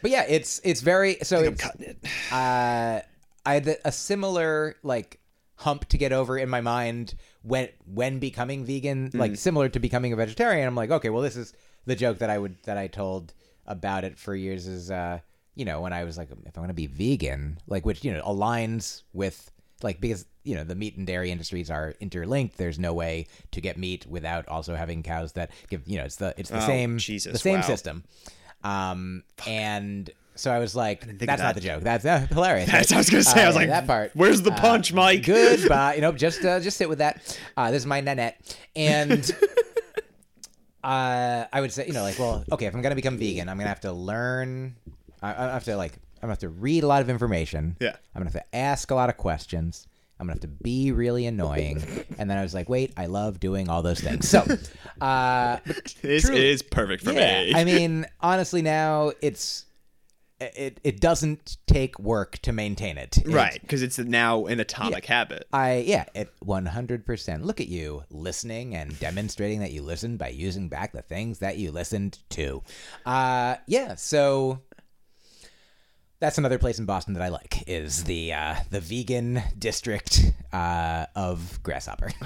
[0.01, 1.39] But yeah, it's it's very so.
[1.39, 1.97] I'm It's, cutting it.
[2.31, 3.01] uh,
[3.45, 5.19] I had a similar like
[5.55, 10.13] hump to get over in my mind when when becoming vegan, like similar to becoming
[10.13, 10.67] a vegetarian.
[10.67, 11.53] I'm like, okay, well, this is
[11.85, 13.33] the joke that I would that I told
[13.65, 14.67] about it for years.
[14.67, 15.19] Is uh,
[15.55, 18.21] you know, when I was like, if I'm gonna be vegan, like which you know
[18.23, 19.51] aligns with
[19.83, 22.57] like because you know the meat and dairy industries are interlinked.
[22.57, 26.17] There's no way to get meat without also having cows that give you know it's
[26.17, 27.61] the it's the Oh, same Jesus, the same wow.
[27.61, 28.03] system.
[28.63, 31.81] Um, and so I was like, that's not the joke.
[31.83, 32.69] That's uh, hilarious.
[32.71, 33.43] That's what I was gonna say.
[33.43, 34.11] I was Uh, like, that part.
[34.13, 35.25] Where's the Uh, punch, Myq?
[35.25, 35.95] Goodbye.
[35.95, 37.39] You know, just uh, just sit with that.
[37.55, 39.29] Uh, this is my nanette, and
[40.83, 43.57] uh, I would say, you know, like, well, okay, if I'm gonna become vegan, I'm
[43.57, 44.75] gonna have to learn.
[45.21, 47.75] I, I have to like, I'm gonna have to read a lot of information.
[47.79, 47.95] Yeah.
[48.13, 49.86] I'm gonna have to ask a lot of questions.
[50.19, 51.83] I'm gonna have to be really annoying,
[52.17, 54.27] and then I was like, wait, I love doing all those things.
[54.27, 54.45] So,
[55.01, 55.57] uh,
[56.01, 57.53] This truly- is perfect for yeah, me.
[57.55, 59.65] I mean, honestly, now it's
[60.39, 63.17] it it doesn't take work to maintain it.
[63.17, 65.47] It- right, because it's now an atomic habit.
[65.51, 67.43] I yeah, it 100%.
[67.43, 71.57] Look at you listening and demonstrating that you listened by using back the things that
[71.57, 72.61] you listened to.
[73.05, 74.61] Uh yeah, so
[76.19, 81.05] that's another place in Boston that I like is the uh the vegan district uh
[81.15, 82.11] of Grasshopper.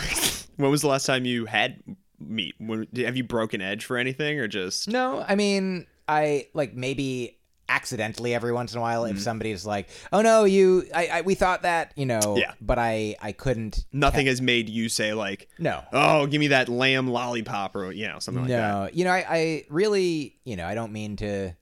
[0.58, 1.82] When was the last time you had
[2.20, 2.54] meat?
[2.60, 7.40] When, have you broken edge for anything, or just No, I mean, I like maybe
[7.68, 11.34] accidentally every once in a while if somebody's like, "Oh no, you I, I we
[11.36, 12.52] thought that, you know, Yeah.
[12.62, 15.82] but I I couldn't nothing has made you say like, No.
[15.94, 18.72] oh, give me that lamb lollipop or you know something like that?
[18.72, 21.54] no, you know, I, I really, you know, I don't mean to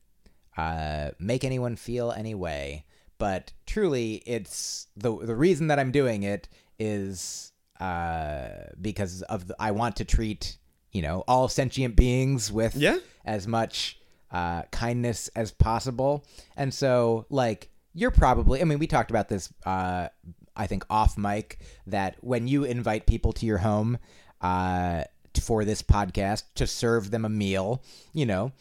[0.59, 2.85] uh, make anyone feel any way,
[3.17, 6.47] but truly, it's the the reason that I'm doing it
[6.79, 8.47] is uh,
[8.79, 10.57] because of the, I want to treat
[10.91, 12.97] you know all sentient beings with Yeah.
[13.25, 13.99] as much
[14.31, 16.23] uh, kindness as possible,
[16.57, 19.51] and so like you're probably, I mean, we talked about this.
[19.65, 20.07] Uh,
[20.55, 23.97] I think off mic that when you invite people to your home
[24.41, 25.03] uh,
[25.41, 27.81] for this podcast to serve them a meal,
[28.13, 28.51] you know,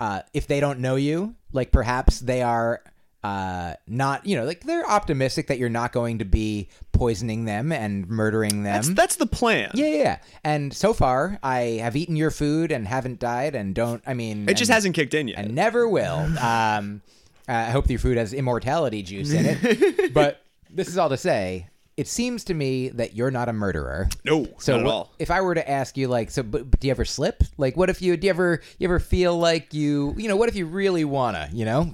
[0.00, 2.82] uh, if they don't know you, like perhaps they are
[3.24, 7.72] uh, not, you know, like they're optimistic that you're not going to be poisoning them
[7.72, 8.74] and murdering them.
[8.74, 9.70] That's that's the plan.
[9.74, 10.18] yeah, yeah, yeah.
[10.44, 14.02] And so far, I have eaten your food and haven't died, and don't.
[14.06, 15.38] I mean, It just and- hasn't kicked in yet.
[15.38, 16.28] and never will.
[16.40, 17.02] Um,
[17.50, 20.12] I hope your food has immortality juice in it.
[20.14, 21.66] but this is all to say,
[21.98, 24.08] it seems to me that you're not a murderer.
[24.24, 25.12] no, So not at what- all.
[25.18, 27.42] if I were to ask you, like, so, but, but do you ever slip?
[27.58, 30.48] Like, what if you do you ever you ever feel like you you know what
[30.48, 31.92] if you really wanna you know?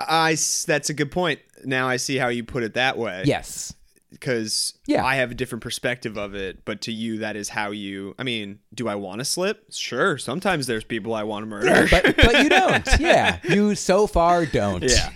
[0.00, 1.40] I that's a good point.
[1.64, 3.22] Now I see how you put it that way.
[3.26, 3.74] Yes.
[4.10, 5.04] because Yeah.
[5.04, 6.64] I have a different perspective of it.
[6.64, 8.14] But to you, that is how you.
[8.18, 9.72] I mean, do I want to slip?
[9.72, 10.18] Sure.
[10.18, 11.86] Sometimes there's people I want to murder.
[11.90, 12.86] But but you don't.
[13.00, 13.38] Yeah.
[13.48, 14.82] You so far don't.
[14.84, 15.10] yeah.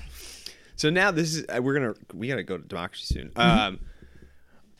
[0.76, 3.28] So now this is uh, we're gonna we gotta go to democracy soon.
[3.30, 3.40] Mm-hmm.
[3.40, 3.80] Um,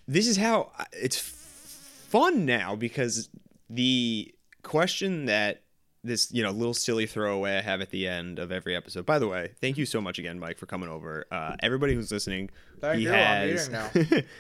[0.09, 3.29] this is how it's fun now because
[3.71, 5.63] the question that
[6.03, 9.05] this you know little silly throwaway I have at the end of every episode.
[9.05, 11.27] By the way, thank you so much again, Myq, for coming over.
[11.31, 12.51] Uh, everybody who's listening,
[12.81, 13.71] Thank he you, has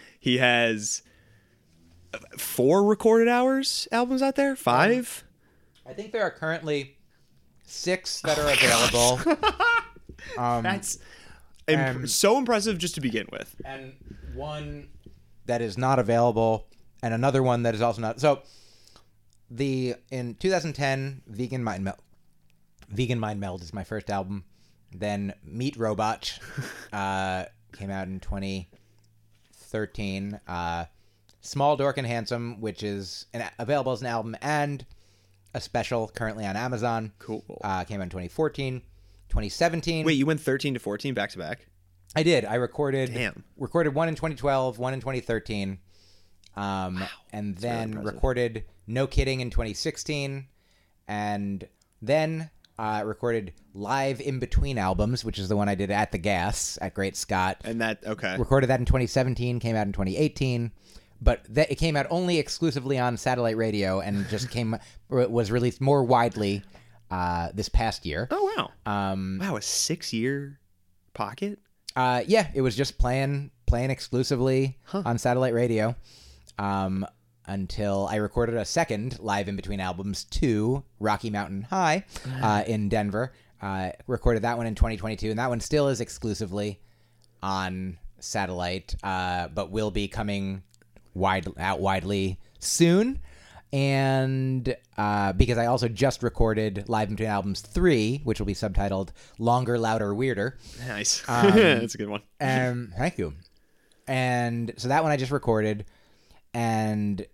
[0.20, 1.02] he has
[2.38, 4.56] four recorded hours albums out there.
[4.56, 5.24] Five.
[5.86, 6.96] I think there are currently
[7.64, 9.20] six that are available.
[10.38, 10.98] um, That's
[11.66, 13.54] imp- so impressive just to begin with.
[13.64, 13.92] and
[14.34, 14.88] one
[15.48, 16.68] that is not available,
[17.02, 18.20] and another one that is also not.
[18.20, 18.42] So,
[19.50, 21.98] the in 2010, Vegan Mind Meld,
[22.88, 24.44] Vegan Mind Meld is my first album.
[24.92, 26.38] Then Meat Robot
[26.92, 30.40] uh, came out in 2013.
[30.46, 30.84] Uh,
[31.40, 34.84] Small Dork and Handsome, which is an, available as an album and
[35.54, 37.12] a special currently on Amazon.
[37.18, 37.44] Cool.
[37.62, 38.82] Uh, came out in 2014.
[39.28, 40.06] 2017.
[40.06, 41.66] Wait, you went 13 to 14 back to back?
[42.16, 42.44] I did.
[42.44, 43.44] I recorded Damn.
[43.56, 45.78] recorded one in 2012, one in 2013,
[46.56, 48.14] um, and then impressive.
[48.14, 50.46] recorded No Kidding in 2016,
[51.06, 51.68] and
[52.00, 56.18] then uh, recorded live in between albums, which is the one I did at the
[56.18, 57.60] Gas at Great Scott.
[57.64, 58.36] And that, okay.
[58.38, 60.70] Recorded that in 2017, came out in 2018,
[61.20, 64.76] but that it came out only exclusively on satellite radio and just came
[65.08, 66.62] was released more widely
[67.10, 68.28] uh, this past year.
[68.30, 69.10] Oh, wow.
[69.10, 70.58] Um, Wow, a six year
[71.14, 71.58] pocket?
[71.98, 75.96] Uh, yeah, it was just playing playing exclusively on satellite radio
[76.56, 77.04] um,
[77.46, 82.04] until I recorded a second live in between albums to Rocky Mountain High
[82.40, 83.32] uh, in Denver.
[83.60, 86.78] Uh, recorded that one in 2022, and that one still is exclusively
[87.42, 90.62] on satellite, uh, but will be coming
[91.14, 93.18] wide out widely soon.
[93.72, 99.10] And uh, because I also just recorded Live Between Albums 3, which will be subtitled
[99.38, 100.58] Longer, Louder, Weirder.
[100.86, 101.22] Nice.
[101.26, 102.22] That's a good one.
[102.40, 103.34] Um, thank you.
[104.06, 105.84] And so that one I just recorded,
[106.54, 107.26] and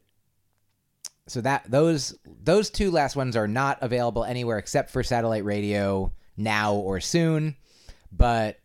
[1.29, 6.13] so that those those two last ones are not available anywhere except for satellite radio
[6.37, 7.57] now or soon.
[8.11, 8.59] But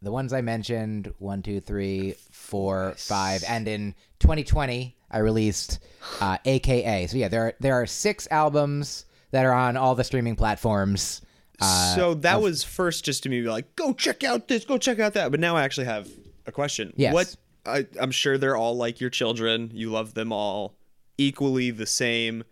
[0.00, 5.78] the ones I mentioned one, two, three, four, five, and in 2020 I released
[6.20, 7.06] uh, AKA.
[7.08, 11.22] So yeah, there are there are six albums that are on all the streaming platforms.
[11.60, 14.98] Uh, so that was first just to me like, go check out this, go check
[14.98, 15.30] out that.
[15.30, 16.08] But now I actually have
[16.46, 16.92] a question.
[16.96, 17.12] Yes.
[17.12, 17.36] What
[17.66, 19.70] I, I'm sure they're all like your children.
[19.74, 20.74] You love them all
[21.18, 22.44] equally the same.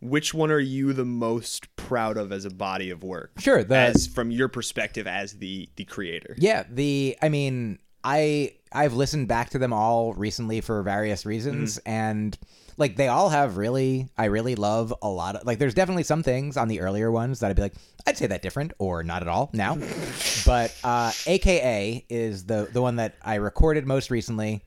[0.00, 3.32] Which one are you the most proud of as a body of work?
[3.40, 6.36] Sure, the- as from your perspective as the the creator.
[6.38, 11.78] Yeah, the I mean, I I've listened back to them all recently for various reasons
[11.84, 12.38] and
[12.76, 16.22] like they all have really I really love a lot of like there's definitely some
[16.22, 17.74] things on the earlier ones that I'd be like
[18.06, 19.76] I'd say that different or not at all now.
[20.46, 24.62] but uh AKA is the the one that I recorded most recently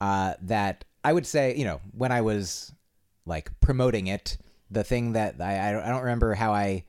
[0.00, 2.72] uh that I would say, you know, when I was
[3.26, 4.38] like promoting it,
[4.70, 6.84] the thing that I I don't remember how I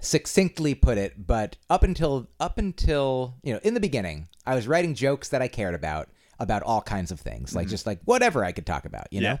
[0.00, 4.68] succinctly put it, but up until up until you know in the beginning, I was
[4.68, 8.44] writing jokes that I cared about about all kinds of things, like just like whatever
[8.44, 9.32] I could talk about, you Yeah.
[9.34, 9.38] know,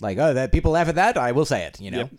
[0.00, 1.98] like oh that people laugh at that, I will say it, you know.
[1.98, 2.10] Yep.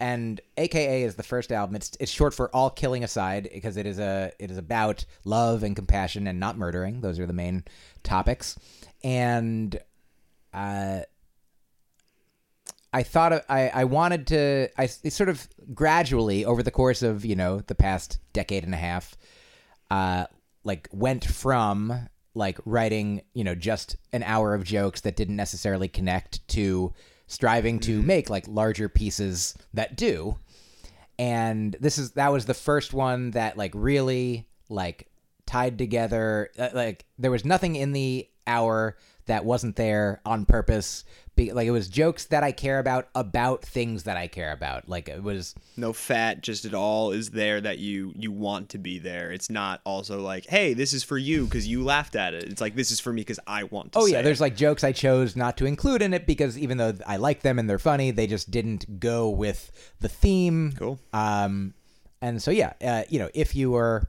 [0.00, 1.76] And AKA is the first album.
[1.76, 5.62] It's it's short for All Killing Aside because it is a it is about love
[5.62, 7.00] and compassion and not murdering.
[7.00, 7.64] Those are the main
[8.02, 8.58] topics.
[9.02, 9.78] And
[10.52, 11.00] uh
[12.94, 17.24] I thought of, I, I wanted to I sort of gradually over the course of
[17.24, 19.16] you know the past decade and a half
[19.90, 20.26] uh
[20.62, 25.88] like went from like writing you know just an hour of jokes that didn't necessarily
[25.88, 26.94] connect to
[27.26, 30.38] striving to make like larger pieces that do.
[31.18, 35.08] And this is that was the first one that like really like
[35.46, 41.04] tied together uh, like there was nothing in the hour that wasn't there on purpose
[41.36, 44.88] Be, like it was jokes that i care about about things that i care about
[44.88, 48.78] like it was No fat, just it all is there that you you want to
[48.78, 49.32] be there.
[49.32, 52.44] It's not also like, hey, this is for you because you laughed at it.
[52.44, 53.98] It's like this is for me because I want to.
[53.98, 54.22] oh yeah it.
[54.22, 57.42] there's like jokes i chose not to include in it because even though i like
[57.42, 60.98] them and they're funny they just didn't go with the theme Cool.
[61.12, 61.74] um
[62.22, 64.08] and so yeah uh, you know if you were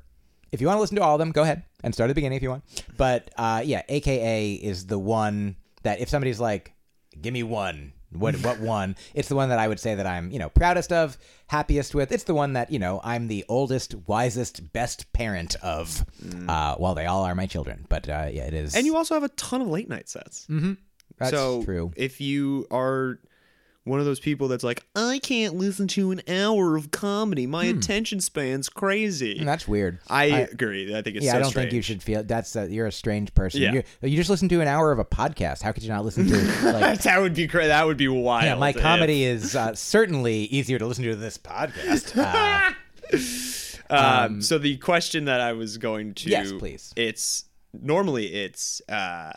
[0.52, 2.16] if you want to listen to all of them go ahead and start at the
[2.16, 2.64] beginning if you want
[2.98, 6.74] but uh yeah aka is the one that if somebody's like
[7.22, 10.32] give me one what what one it's the one that i would say that i'm
[10.32, 11.18] you know proudest of
[11.48, 16.06] happiest with it's the one that you know i'm the oldest wisest best parent of
[16.50, 18.78] uh well they all are my children but uh yeah it is Mm.
[18.78, 20.48] And you also have a ton of late night sets.
[20.50, 20.74] Mm-hmm.
[21.18, 23.20] that's so true if you are
[23.86, 27.48] one of those people that's like, I can't listen to an hour of comedy.
[27.48, 27.78] My Hmm.
[27.78, 29.42] attention span's crazy.
[29.44, 30.94] that's weird I, I- agree.
[30.96, 31.66] I think it's yeah, so I don't strange.
[31.70, 33.62] think you should feel that's uh, you're a strange person.
[33.62, 33.72] Yeah.
[33.74, 35.62] You you just listen to an hour of a podcast.
[35.62, 36.36] How could you not listen to
[36.74, 38.44] like that would be cra- that would be wild.
[38.46, 42.76] Yeah, my if- comedy is uh, certainly easier to listen to than this podcast.
[43.88, 46.92] Uh, Um, so the question that I was going to Yes, please.
[46.96, 47.46] It's
[47.80, 49.34] normally it's uh,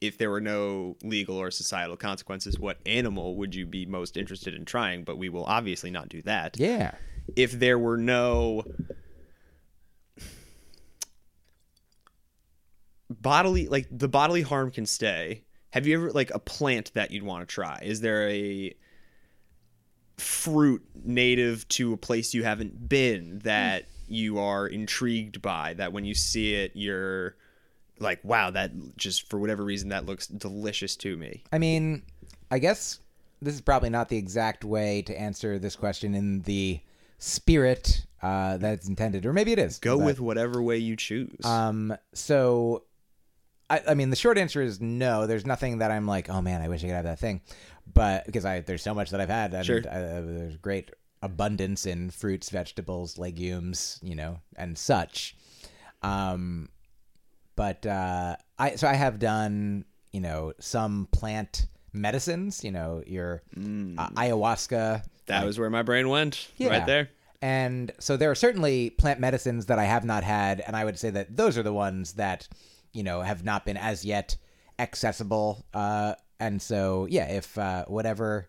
[0.00, 4.54] if there were no legal or societal consequences, what animal would you be most interested
[4.54, 5.04] in trying?
[5.04, 6.58] But we will obviously not do that.
[6.58, 6.92] yeah.
[7.36, 8.64] If there were no
[13.10, 15.44] bodily like the bodily harm can stay.
[15.70, 17.80] Have you ever like a plant that you'd want to try?
[17.82, 18.74] Is there a
[20.16, 26.04] fruit native to a place you haven't been that you are intrigued by that when
[26.04, 27.36] you see it you're
[28.00, 32.02] like wow that just for whatever reason that looks delicious to me I mean,
[32.50, 32.98] I guess
[33.42, 36.80] this is probably not the exact way to answer this question in the
[37.18, 39.78] spirit uh, that it's intended, or maybe it is.
[39.78, 42.84] go but- with whatever way you choose Um, so,
[43.70, 45.26] I, I mean, the short answer is no.
[45.26, 47.40] There's nothing that I'm like, oh man, I wish I could have that thing,
[47.94, 49.78] but because I there's so much that I've had, and Sure.
[49.78, 50.90] uh, there's great
[51.22, 55.36] abundance in fruits, vegetables, legumes, you know, and such.
[56.02, 56.68] Um,
[57.60, 63.42] but uh, I so I have done you know some plant medicines, you know, your
[63.56, 66.68] uh, ayahuasca, that was where my brain went Yeah.
[66.68, 67.08] right there
[67.42, 70.98] and so there are certainly plant medicines that I have not had, and I would
[70.98, 72.46] say that those are the ones that,
[72.92, 74.36] you know, have not been as yet
[74.78, 75.64] accessible.
[75.72, 78.46] Uh, and so, yeah, if uh, whatever,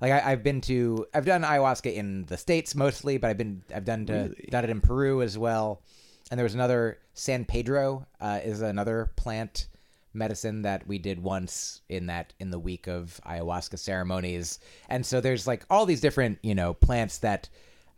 [0.00, 3.62] like I, I've been to, I've done ayahuasca in the states mostly, but I've been,
[3.74, 4.48] I've done to, Really?
[4.50, 5.82] done it in Peru as well.
[6.30, 9.68] And there was another San Pedro uh, is another plant
[10.12, 14.58] medicine that we did once in that in the week of ayahuasca ceremonies,
[14.88, 17.48] and so there's like all these different you know plants that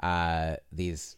[0.00, 1.16] uh, these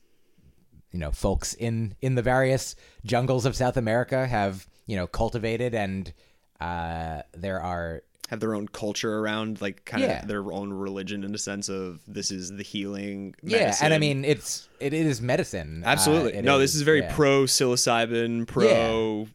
[0.92, 5.74] you know folks in in the various jungles of South America have you know cultivated,
[5.74, 6.12] and
[6.60, 8.02] uh, there are
[8.32, 12.00] have their own culture around like kind of their own religion in the sense of
[12.08, 15.82] this is the healing yeah, and I mean it's it is medicine.
[15.84, 16.32] Uh, absolutely.
[16.36, 17.14] it no this is very yeah.
[17.14, 19.28] pro psilocybin pro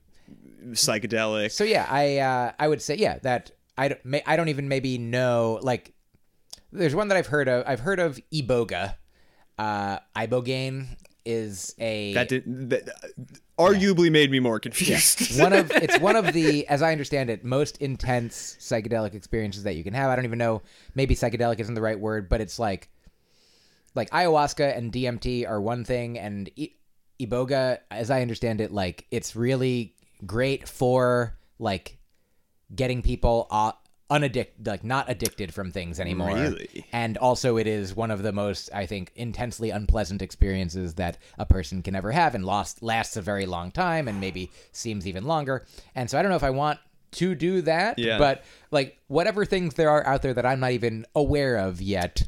[0.70, 1.52] psychedelic.
[1.52, 4.68] So yeah, I uh, I would say yeah that I don't, may, I don't even
[4.68, 5.94] maybe know like
[6.72, 8.96] there's one that I've heard of I've heard of iboga,
[9.60, 10.88] uh, ibogaine
[11.28, 12.90] is a that did that
[13.60, 17.44] arguably made me more confused one of it's one of the as I understand it
[17.44, 20.10] most intense psychedelic experiences that you can have.
[20.10, 20.62] I don't even know
[20.96, 22.90] maybe psychedelic isn't the right word, but it's like
[23.94, 26.72] like ayahuasca and DMT are one thing, and I-
[27.20, 31.98] iboga, as I understand it, like it's really great for like
[32.74, 33.72] getting people uh,
[34.10, 36.34] unaddicted, like not addicted from things anymore.
[36.34, 36.86] Really?
[36.94, 41.46] And also, it is one of the most, I think, intensely unpleasant experiences that a
[41.46, 45.26] person can ever have, and lost lasts a very long time, and maybe seems even
[45.26, 45.66] longer.
[45.96, 46.80] And so, I don't know if I want
[47.12, 48.18] to do that, Yeah.
[48.18, 52.24] but like whatever things there are out there that I'm not even aware of yet,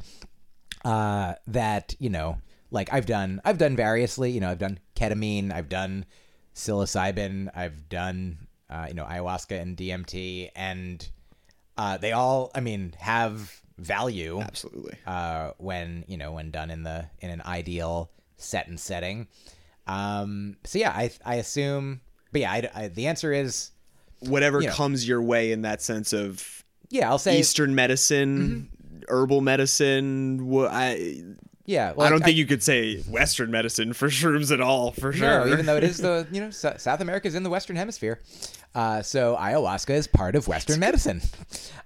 [0.84, 2.38] uh, that you know,
[2.70, 4.30] like I've done, I've done variously.
[4.30, 6.06] You know, I've done ketamine, I've done
[6.54, 11.08] psilocybin, I've done, uh, you know, ayahuasca and DMT, and
[11.80, 16.82] uh, they all, I mean, have value absolutely uh, when you know when done in
[16.82, 19.26] the in an ideal set and setting.
[19.86, 22.00] Um, so yeah, I I assume,
[22.32, 23.70] but yeah, I, I- the answer is
[24.20, 24.72] whatever Yeah.
[24.72, 27.08] comes your way in that sense of yeah.
[27.08, 28.68] I'll say eastern medicine
[29.08, 31.22] herbal medicine wha- I,
[31.64, 31.92] yeah.
[31.96, 35.46] well, I don't think you could say western medicine for shrooms at all for sure
[35.46, 38.20] No, even though it is the you know South America is in the Western Hemisphere,
[38.74, 41.20] uh, so ayahuasca is part of Western medicine.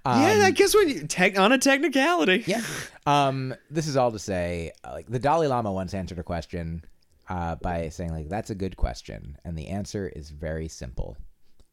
[0.05, 2.61] Um, yeah i guess when you tech on a technicality yeah.
[3.07, 6.83] Um, this is all to say, uh, like the Dalai Lama once answered a question
[7.29, 11.17] uh, by saying, like, "That's a good question," and the answer is very simple.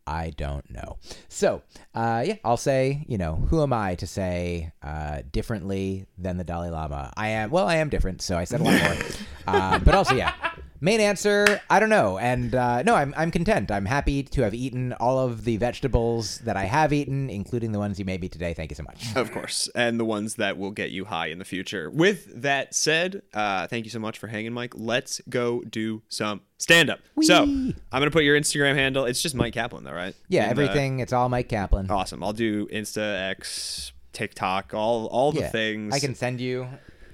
[0.06, 0.98] I don't know.
[1.28, 1.62] So,
[1.94, 6.44] uh, yeah, I'll say, you know, who am I to say uh, differently than the
[6.44, 7.12] Dalai Lama?
[7.16, 8.96] I am, well, I am different, so I said a lot more.
[9.46, 10.34] uh, but also, yeah,
[10.82, 12.18] main answer, I don't know.
[12.18, 13.70] And uh, no, I'm, I'm content.
[13.70, 17.78] I'm happy to have eaten all of the vegetables that I have eaten, including the
[17.78, 18.52] ones you made me today.
[18.52, 19.16] Thank you so much.
[19.16, 21.88] Of course, and the ones that will get you high in the future.
[21.90, 24.72] With that said, uh, thank you so much for hanging, Myq.
[24.74, 26.98] Let's go do some stand up.
[27.22, 29.04] So I'm gonna put your Instagram handle.
[29.04, 30.14] It's just Myq Kaplan, though, right?
[30.28, 30.98] Yeah, In the- everything.
[31.00, 31.90] It's all Myq Kaplan.
[31.90, 32.22] awesome.
[32.24, 35.48] I'll do Insta, X, TikTok, all all the Yeah.
[35.50, 35.94] things.
[35.94, 36.66] I can send you.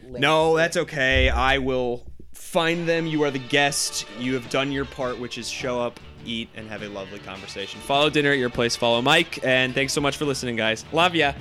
[0.05, 0.21] links.
[0.21, 1.29] No, that's okay.
[1.29, 2.07] I will
[2.39, 3.07] find them.
[3.07, 4.07] You are the guest.
[4.19, 7.81] You have done your part, which is show up, eat, and have a lovely conversation.
[7.81, 8.77] Follow dinner at your place.
[8.77, 10.85] Follow Myq, and thanks so much for listening, guys.
[10.93, 11.33] Love ya.